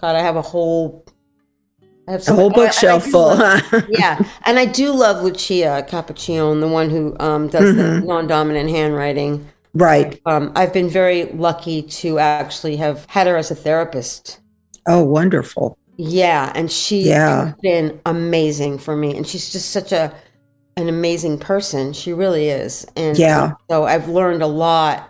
god 0.00 0.16
i 0.16 0.20
have 0.20 0.34
a 0.34 0.42
whole 0.42 1.06
I 2.12 2.16
have 2.16 2.28
a 2.28 2.34
whole 2.34 2.50
bookshelf 2.50 3.06
full. 3.06 3.36
Love, 3.36 3.62
yeah, 3.88 4.22
and 4.44 4.58
I 4.58 4.66
do 4.66 4.92
love 4.92 5.22
Lucia 5.22 5.86
Capacchione, 5.88 6.60
the 6.60 6.68
one 6.68 6.90
who 6.90 7.16
um, 7.18 7.48
does 7.48 7.74
mm-hmm. 7.74 8.00
the 8.00 8.06
non-dominant 8.06 8.68
handwriting. 8.68 9.48
Right. 9.72 10.20
Um, 10.26 10.52
I've 10.54 10.74
been 10.74 10.90
very 10.90 11.24
lucky 11.32 11.80
to 11.82 12.18
actually 12.18 12.76
have 12.76 13.06
had 13.06 13.26
her 13.26 13.36
as 13.36 13.50
a 13.50 13.54
therapist. 13.54 14.40
Oh, 14.86 15.02
wonderful. 15.02 15.78
Yeah, 15.96 16.52
and 16.54 16.70
she 16.70 17.08
yeah. 17.08 17.46
has 17.46 17.54
been 17.62 18.00
amazing 18.04 18.78
for 18.78 18.94
me, 18.94 19.16
and 19.16 19.26
she's 19.26 19.50
just 19.50 19.70
such 19.70 19.92
a 19.92 20.14
an 20.76 20.88
amazing 20.88 21.38
person. 21.38 21.94
She 21.94 22.12
really 22.12 22.48
is, 22.48 22.84
and 22.94 23.16
yeah. 23.16 23.52
So 23.70 23.84
I've 23.84 24.08
learned 24.08 24.42
a 24.42 24.46
lot. 24.46 25.08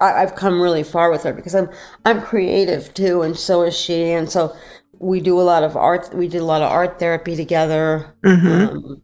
I, 0.00 0.20
have 0.20 0.34
come 0.34 0.60
really 0.60 0.82
far 0.82 1.10
with 1.10 1.22
her 1.22 1.32
because 1.32 1.54
I'm 1.54 1.70
I'm 2.04 2.20
creative 2.20 2.92
too, 2.92 3.22
and 3.22 3.36
so 3.36 3.62
is 3.62 3.74
she, 3.74 4.10
and 4.12 4.30
so 4.30 4.54
we 5.02 5.20
do 5.20 5.38
a 5.38 5.42
lot 5.42 5.62
of 5.62 5.76
art. 5.76 6.14
We 6.14 6.28
did 6.28 6.40
a 6.40 6.44
lot 6.44 6.62
of 6.62 6.70
art 6.70 6.98
therapy 6.98 7.36
together. 7.36 8.14
Mm-hmm. 8.24 8.76
Um, 8.76 9.02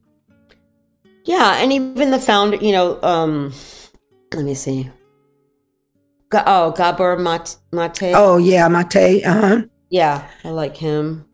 yeah, 1.25 1.59
and 1.61 1.73
even 1.73 2.11
the 2.11 2.19
founder, 2.19 2.57
you 2.57 2.73
know, 2.73 3.03
um, 3.03 3.53
let 4.33 4.45
me 4.45 4.55
see 4.55 4.91
oh, 6.33 6.73
Gabor 6.73 7.17
Mate. 7.19 7.57
Oh 8.15 8.37
yeah, 8.37 8.69
Mate. 8.69 9.25
Uh 9.25 9.41
huh. 9.41 9.63
Yeah, 9.91 10.27
I 10.45 10.51
like 10.51 10.77
him. 10.77 11.25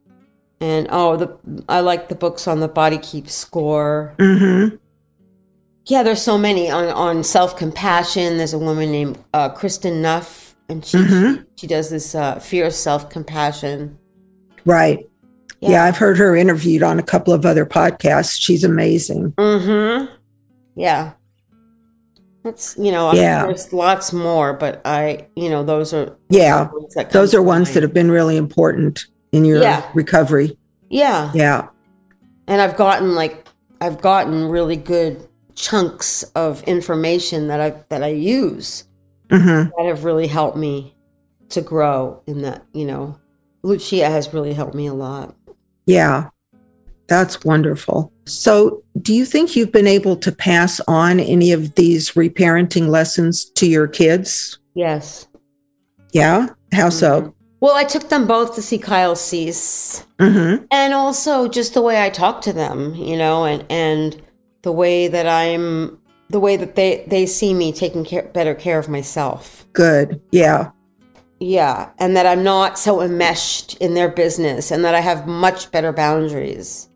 And 0.61 0.87
oh, 0.90 1.16
the 1.16 1.64
I 1.68 1.81
like 1.81 2.09
the 2.09 2.14
books 2.14 2.46
on 2.46 2.61
the 2.61 2.68
body 2.68 2.98
keep 2.98 3.29
score. 3.29 4.14
Mm-hmm. 4.18 4.77
Yeah, 5.87 6.03
there's 6.03 6.22
so 6.22 6.38
many 6.38 6.70
on 6.70 6.87
on 6.88 7.24
self 7.24 7.57
compassion. 7.57 8.38
There's 8.38 8.55
a 8.55 8.59
woman 8.59 8.90
named 8.90 9.18
uh, 9.35 9.50
Kristin 9.50 10.00
Neff, 10.00 10.57
and 10.68 10.85
she, 10.85 10.98
mm-hmm. 10.98 11.42
she, 11.42 11.46
she 11.57 11.66
does 11.66 11.90
this 11.90 12.14
uh, 12.14 12.38
fear 12.38 12.66
of 12.66 12.72
self 12.72 13.11
compassion. 13.11 13.98
Right. 14.64 15.09
Yeah. 15.61 15.70
yeah. 15.70 15.85
I've 15.85 15.96
heard 15.96 16.18
her 16.18 16.37
interviewed 16.37 16.83
on 16.83 16.98
a 16.98 17.03
couple 17.03 17.33
of 17.33 17.46
other 17.46 17.66
podcasts. 17.66 18.40
She's 18.40 18.64
amazing. 18.64 19.33
Mm-hmm. 19.33 20.12
Yeah. 20.77 21.12
That's 22.44 22.77
you 22.79 22.92
know, 22.92 23.12
yeah. 23.14 23.46
there's 23.46 23.72
lots 23.72 24.12
more, 24.12 24.53
but 24.53 24.83
I, 24.85 25.29
you 25.35 25.48
know, 25.48 25.64
those 25.64 25.94
are 25.94 26.14
yeah, 26.29 26.68
those 27.11 27.35
are 27.35 27.42
ones 27.42 27.68
mind. 27.68 27.74
that 27.74 27.83
have 27.83 27.94
been 27.94 28.11
really 28.11 28.37
important 28.37 29.07
in 29.33 29.46
your 29.46 29.62
yeah. 29.62 29.88
recovery. 29.94 30.59
Yeah, 30.90 31.33
yeah. 31.35 31.68
And 32.46 32.61
I've 32.61 32.77
gotten 32.77 33.14
like 33.14 33.48
I've 33.81 34.00
gotten 34.03 34.48
really 34.48 34.77
good 34.77 35.27
chunks 35.55 36.22
of 36.35 36.62
information 36.64 37.48
that 37.48 37.62
I 37.62 37.70
that 37.88 38.03
I 38.03 38.09
use 38.09 38.85
mm-hmm. 39.29 39.70
that 39.77 39.87
have 39.88 40.05
really 40.05 40.27
helped 40.27 40.59
me 40.59 40.94
to 41.48 41.62
grow 41.62 42.22
in 42.27 42.42
that. 42.42 42.62
You 42.74 42.85
know, 42.85 43.18
Lucia 43.64 44.09
has 44.09 44.33
really 44.33 44.53
helped 44.53 44.74
me 44.74 44.87
a 44.87 44.94
lot. 44.94 45.35
Yeah, 45.87 46.29
that's 47.09 47.44
wonderful. 47.44 48.12
So, 48.27 48.85
do 49.00 49.14
you 49.14 49.24
think 49.24 49.57
you've 49.57 49.72
been 49.72 49.87
able 49.87 50.16
to 50.16 50.31
pass 50.31 50.81
on 50.87 51.18
any 51.18 51.50
of 51.53 51.74
these 51.74 52.12
reparenting 52.12 52.88
lessons 52.88 53.44
to 53.53 53.66
your 53.66 53.88
kids? 53.88 54.59
Yes. 54.74 55.27
Yeah? 56.12 56.48
How 56.72 56.90
so? 56.90 57.22
Mm-hmm. 57.22 57.31
Well, 57.61 57.74
I 57.74 57.85
took 57.85 58.11
them 58.11 58.27
both 58.27 58.55
to 58.55 58.62
see 58.62 58.79
Kyle 58.79 59.16
Cease. 59.16 60.05
Mm-hmm. 60.18 60.66
And 60.70 60.92
also 60.92 61.48
just 61.48 61.72
the 61.72 61.83
way 61.83 62.03
I 62.03 62.11
talk 62.11 62.42
to 62.42 62.53
them, 62.53 62.94
you 62.94 63.16
know, 63.16 63.44
and, 63.44 63.64
and 63.70 64.22
the 64.62 64.72
way 64.72 65.09
that 65.09 65.27
I'm, 65.27 65.98
the 66.29 66.40
way 66.40 66.57
that 66.57 66.74
they, 66.74 67.05
they 67.07 67.24
see 67.24 67.55
me 67.55 67.72
taking 67.72 68.05
care, 68.05 68.24
better 68.24 68.55
care 68.55 68.79
of 68.79 68.88
myself. 68.88 69.66
Good. 69.72 70.20
Yeah. 70.31 70.70
Yeah. 71.44 71.90
And 71.98 72.16
that 72.16 72.24
I'm 72.24 72.42
not 72.42 72.78
so 72.78 73.02
enmeshed 73.02 73.76
in 73.76 73.92
their 73.92 74.09
business 74.09 74.70
and 74.70 74.83
that 74.85 74.94
I 74.94 75.00
have 75.00 75.26
much 75.26 75.70
better 75.70 75.92
boundaries. 75.92 76.88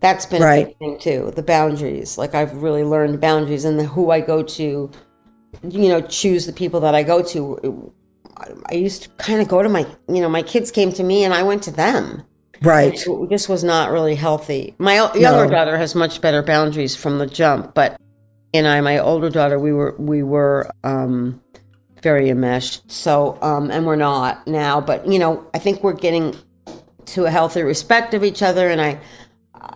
That's 0.00 0.26
been 0.26 0.42
right. 0.42 0.64
a 0.64 0.68
big 0.68 0.78
thing 0.78 0.98
too. 1.00 1.32
The 1.34 1.42
boundaries. 1.42 2.16
Like 2.16 2.36
I've 2.36 2.62
really 2.62 2.84
learned 2.84 3.20
boundaries 3.20 3.64
and 3.64 3.78
the 3.78 3.84
who 3.84 4.12
I 4.12 4.20
go 4.20 4.44
to. 4.44 4.90
You 5.68 5.88
know, 5.88 6.00
choose 6.02 6.46
the 6.46 6.52
people 6.52 6.78
that 6.80 6.94
I 6.94 7.02
go 7.02 7.20
to. 7.20 7.92
I 8.66 8.74
used 8.74 9.02
to 9.02 9.08
kind 9.10 9.40
of 9.40 9.48
go 9.48 9.60
to 9.60 9.68
my, 9.68 9.84
you 10.08 10.20
know, 10.20 10.28
my 10.28 10.42
kids 10.42 10.70
came 10.70 10.92
to 10.92 11.02
me 11.02 11.24
and 11.24 11.34
I 11.34 11.42
went 11.42 11.64
to 11.64 11.72
them. 11.72 12.22
Right. 12.62 13.04
This 13.28 13.48
was 13.48 13.64
not 13.64 13.90
really 13.90 14.14
healthy. 14.14 14.76
My 14.78 14.94
younger 14.94 15.46
no. 15.46 15.50
daughter 15.50 15.76
has 15.76 15.96
much 15.96 16.20
better 16.20 16.42
boundaries 16.42 16.94
from 16.94 17.18
the 17.18 17.26
jump, 17.26 17.74
but 17.74 18.00
and 18.54 18.66
I, 18.66 18.80
my 18.80 18.98
older 18.98 19.30
daughter, 19.30 19.58
we 19.58 19.72
were 19.72 19.94
we 19.98 20.22
were 20.22 20.70
um, 20.84 21.40
very 22.02 22.30
enmeshed. 22.30 22.90
So, 22.90 23.38
um, 23.42 23.70
and 23.70 23.86
we're 23.86 23.96
not 23.96 24.46
now, 24.46 24.80
but 24.80 25.06
you 25.06 25.18
know, 25.18 25.46
I 25.54 25.58
think 25.58 25.82
we're 25.82 25.92
getting 25.92 26.36
to 27.06 27.24
a 27.24 27.30
healthy 27.30 27.62
respect 27.62 28.14
of 28.14 28.24
each 28.24 28.42
other, 28.42 28.68
and 28.68 28.80
I 28.80 29.00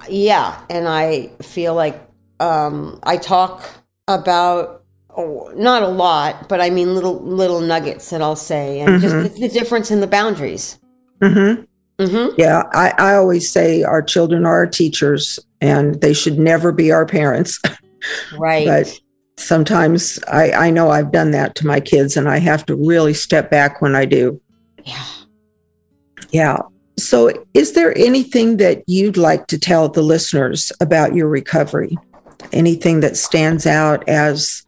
yeah, 0.09 0.61
and 0.71 0.89
I 0.89 1.29
feel 1.41 1.75
like 1.75 2.01
um, 2.41 2.99
I 3.03 3.17
talk 3.17 3.69
about 4.09 4.85
oh, 5.17 5.53
not 5.55 5.83
a 5.83 5.89
lot, 5.89 6.49
but 6.49 6.61
I 6.61 6.71
mean 6.71 6.95
little 6.95 7.21
little 7.21 7.61
nuggets 7.61 8.11
that 8.11 8.23
I'll 8.23 8.37
say, 8.37 8.81
and 8.81 8.91
mm-hmm. 8.91 9.01
just 9.01 9.35
the, 9.35 9.41
the, 9.41 9.49
difference 9.49 9.91
in 9.91 10.01
the 10.01 10.07
boundaries. 10.07 10.79
Mm-hmm. 11.21 11.63
Mm-hmm. 12.03 12.35
Yeah, 12.41 12.65
I, 12.73 12.95
I 12.99 13.15
always 13.15 13.51
say 13.51 13.83
our 13.83 14.03
children 14.03 14.45
are 14.45 14.55
our 14.55 14.67
teachers, 14.67 15.39
and 15.61 16.01
they 16.01 16.13
should 16.13 16.39
never 16.39 16.73
be 16.73 16.91
our 16.91 17.07
parents. 17.07 17.61
right. 18.39 18.67
but 18.67 19.01
sometimes 19.37 20.19
I, 20.29 20.53
I 20.53 20.71
know 20.71 20.91
I've 20.91 21.13
done 21.13 21.31
that 21.33 21.55
to 21.57 21.67
my 21.67 21.81
kids, 21.81 22.17
and 22.17 22.29
I 22.29 22.39
have 22.39 22.65
to 22.67 22.77
really 22.77 23.15
step 23.15 23.51
back 23.51 23.81
when 23.81 23.95
I 23.95 24.05
do. 24.05 24.41
Yeah. 24.85 25.07
Yeah. 26.31 26.59
So, 26.99 27.33
is 27.55 27.73
there 27.73 27.97
anything 27.97 28.59
that 28.59 28.83
you'd 28.87 29.17
like 29.17 29.47
to 29.49 29.59
tell 29.59 29.89
the 29.89 30.03
listeners 30.03 30.73
about 30.81 31.15
your 31.15 31.29
recovery? 31.29 31.97
Anything 32.53 33.01
that 33.01 33.17
stands 33.17 33.67
out 33.67 34.07
as 34.09 34.63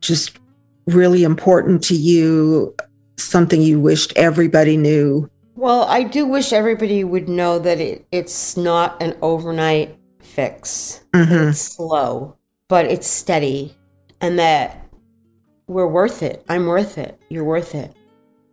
just 0.00 0.38
really 0.86 1.24
important 1.24 1.82
to 1.84 1.94
you, 1.94 2.74
something 3.16 3.60
you 3.60 3.80
wished 3.80 4.12
everybody 4.16 4.76
knew? 4.76 5.30
Well, 5.54 5.84
I 5.84 6.04
do 6.04 6.24
wish 6.26 6.52
everybody 6.52 7.04
would 7.04 7.28
know 7.28 7.58
that 7.58 7.80
it, 7.80 8.06
it's 8.12 8.56
not 8.56 9.02
an 9.02 9.16
overnight 9.20 9.98
fix. 10.20 11.04
Mm-hmm. 11.12 11.48
It's 11.48 11.60
slow, 11.60 12.36
but 12.68 12.86
it's 12.86 13.08
steady, 13.08 13.76
and 14.20 14.38
that 14.38 14.84
we're 15.66 15.86
worth 15.86 16.22
it. 16.22 16.44
I'm 16.48 16.66
worth 16.66 16.98
it. 16.98 17.20
You're 17.28 17.44
worth 17.44 17.74
it 17.74 17.94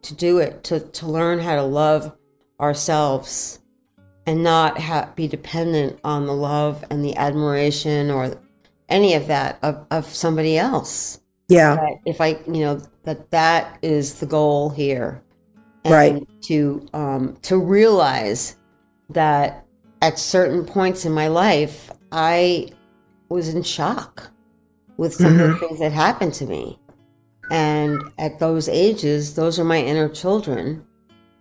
to 0.03 0.13
do 0.13 0.37
it, 0.37 0.63
to, 0.65 0.79
to 0.79 1.07
learn 1.07 1.39
how 1.39 1.55
to 1.55 1.63
love 1.63 2.15
ourselves 2.59 3.59
and 4.25 4.43
not 4.43 4.79
ha- 4.79 5.11
be 5.15 5.27
dependent 5.27 5.99
on 6.03 6.25
the 6.25 6.33
love 6.33 6.83
and 6.89 7.03
the 7.03 7.15
admiration 7.17 8.11
or 8.11 8.39
any 8.89 9.13
of 9.15 9.27
that 9.27 9.57
of, 9.63 9.85
of 9.91 10.05
somebody 10.05 10.57
else. 10.57 11.21
Yeah. 11.47 11.95
If 12.05 12.21
I, 12.21 12.39
you 12.47 12.61
know, 12.61 12.81
that 13.03 13.31
that 13.31 13.79
is 13.81 14.19
the 14.19 14.25
goal 14.25 14.69
here. 14.69 15.21
And 15.83 15.93
right. 15.93 16.41
To, 16.43 16.87
um, 16.93 17.37
to 17.43 17.57
realize 17.57 18.57
that 19.09 19.65
at 20.01 20.17
certain 20.19 20.65
points 20.65 21.05
in 21.05 21.11
my 21.11 21.27
life, 21.27 21.91
I 22.11 22.69
was 23.29 23.49
in 23.49 23.63
shock 23.63 24.31
with 24.97 25.13
some 25.13 25.33
mm-hmm. 25.33 25.33
of 25.33 25.47
the 25.47 25.53
mm-hmm. 25.53 25.65
things 25.65 25.79
that 25.79 25.91
happened 25.91 26.33
to 26.35 26.45
me. 26.45 26.79
And 27.51 28.01
at 28.17 28.39
those 28.39 28.67
ages, 28.69 29.35
those 29.35 29.59
are 29.59 29.63
my 29.63 29.79
inner 29.79 30.09
children 30.09 30.85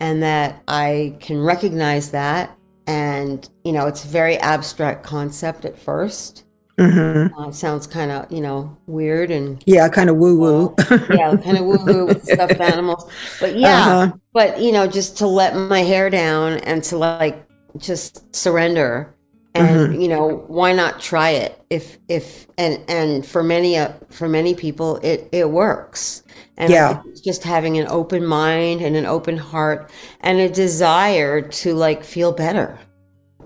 and 0.01 0.23
that 0.23 0.63
I 0.69 1.17
can 1.21 1.41
recognize 1.41 2.11
that. 2.11 2.57
And, 2.87 3.49
you 3.65 3.73
know, 3.73 3.87
it's 3.87 4.05
a 4.05 4.09
very 4.09 4.37
abstract 4.39 5.03
concept 5.03 5.65
at 5.65 5.77
1st 5.77 6.45
mm-hmm. 6.79 7.41
uh, 7.41 7.49
it 7.49 7.55
sounds 7.55 7.87
kind 7.87 8.11
of, 8.11 8.31
you 8.31 8.41
know, 8.41 8.77
weird 8.87 9.31
and. 9.31 9.63
Yeah, 9.67 9.89
kind 9.89 10.11
of 10.11 10.17
woo 10.17 10.39
woo. 10.39 10.75
yeah, 11.11 11.35
kind 11.37 11.57
of 11.57 11.65
woo 11.65 11.79
woo 11.85 12.07
with 12.07 12.25
stuffed 12.31 12.61
animals. 12.61 13.11
But 13.41 13.57
yeah, 13.57 13.87
uh-huh. 13.87 14.13
but, 14.33 14.61
you 14.61 14.73
know, 14.73 14.87
just 14.87 15.17
to 15.19 15.27
let 15.27 15.57
my 15.57 15.81
hair 15.81 16.11
down 16.11 16.59
and 16.59 16.85
to 16.85 16.99
like 16.99 17.47
just 17.79 18.35
surrender 18.35 19.14
and 19.55 19.69
mm-hmm. 19.69 20.01
you 20.01 20.09
know 20.09 20.45
why 20.49 20.73
not 20.73 21.01
try 21.01 21.31
it? 21.31 21.61
If 21.71 21.99
if 22.09 22.47
and 22.59 22.83
and 22.89 23.25
for 23.25 23.43
many 23.43 23.77
uh, 23.77 23.93
for 24.11 24.29
many 24.29 24.55
people 24.55 24.97
it 24.97 25.29
it 25.33 25.51
works. 25.51 26.23
And 26.57 26.71
yeah. 26.71 27.03
just 27.25 27.43
having 27.43 27.79
an 27.79 27.89
open 27.89 28.25
mind 28.25 28.81
and 28.81 28.95
an 28.95 29.07
open 29.07 29.37
heart 29.37 29.91
and 30.21 30.39
a 30.39 30.49
desire 30.49 31.43
to 31.43 31.75
like 31.75 32.05
feel 32.05 32.31
better. 32.31 32.79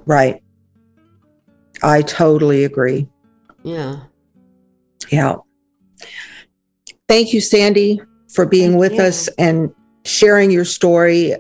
Right. 0.05 0.43
I 1.83 2.03
totally 2.03 2.65
agree. 2.65 3.09
Yeah. 3.63 4.01
Yeah. 5.11 5.37
Thank 7.09 7.33
you 7.33 7.41
sandy 7.41 8.01
for 8.33 8.45
being 8.45 8.77
with 8.77 8.99
us 8.99 9.29
and 9.39 9.73
sharing 10.05 10.51
your 10.51 10.67
story 10.67 11.35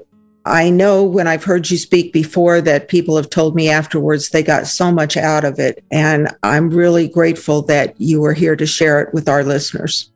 I 0.49 0.71
know 0.71 1.05
when 1.05 1.27
I've 1.27 1.45
heard 1.45 1.71
you 1.71 1.77
speak 1.77 2.13
before 2.13 2.61
that 2.63 2.89
people 2.89 3.17
have 3.17 3.29
told 3.29 3.55
me 3.55 3.69
afterwards 3.69 4.31
they 4.31 4.43
got 4.43 4.67
so 4.67 4.91
much 4.91 5.17
out 5.17 5.45
of 5.45 5.59
it. 5.59 5.85
And 5.91 6.29
I'm 6.43 6.71
really 6.71 7.07
grateful 7.07 7.63
that 7.63 7.95
you 8.01 8.21
were 8.21 8.33
here 8.33 8.57
to 8.57 8.67
share 8.67 9.01
it 9.03 9.13
with 9.13 9.29
our 9.29 9.45
listeners. 9.45 10.11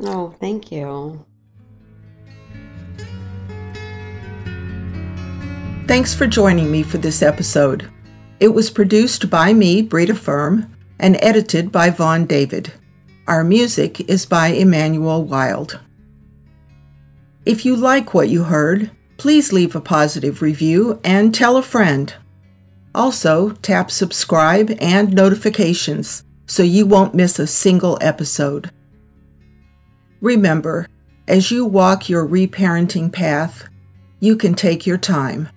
Oh, 0.00 0.34
thank 0.40 0.72
you. 0.72 1.24
Thanks 5.86 6.14
for 6.14 6.26
joining 6.26 6.70
me 6.70 6.82
for 6.82 6.98
this 6.98 7.22
episode. 7.22 7.90
It 8.40 8.48
was 8.48 8.70
produced 8.70 9.30
by 9.30 9.52
me, 9.52 9.82
Brita 9.82 10.14
Firm, 10.14 10.74
and 10.98 11.16
edited 11.20 11.70
by 11.70 11.90
Vaughn 11.90 12.26
David. 12.26 12.72
Our 13.26 13.44
music 13.44 14.08
is 14.08 14.26
by 14.26 14.48
Emmanuel 14.48 15.24
Wild. 15.24 15.80
If 17.44 17.64
you 17.64 17.76
like 17.76 18.14
what 18.14 18.28
you 18.28 18.42
heard, 18.42 18.90
Please 19.16 19.52
leave 19.52 19.74
a 19.74 19.80
positive 19.80 20.42
review 20.42 21.00
and 21.02 21.34
tell 21.34 21.56
a 21.56 21.62
friend. 21.62 22.14
Also, 22.94 23.50
tap 23.62 23.90
subscribe 23.90 24.76
and 24.80 25.12
notifications 25.12 26.24
so 26.46 26.62
you 26.62 26.86
won't 26.86 27.14
miss 27.14 27.38
a 27.38 27.46
single 27.46 27.98
episode. 28.00 28.70
Remember, 30.20 30.88
as 31.28 31.50
you 31.50 31.64
walk 31.64 32.08
your 32.08 32.26
reparenting 32.26 33.12
path, 33.12 33.68
you 34.20 34.36
can 34.36 34.54
take 34.54 34.86
your 34.86 34.98
time. 34.98 35.48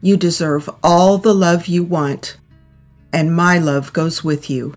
You 0.00 0.16
deserve 0.16 0.68
all 0.82 1.16
the 1.16 1.34
love 1.34 1.66
you 1.66 1.82
want, 1.82 2.36
and 3.12 3.34
my 3.34 3.58
love 3.58 3.92
goes 3.92 4.22
with 4.22 4.50
you. 4.50 4.74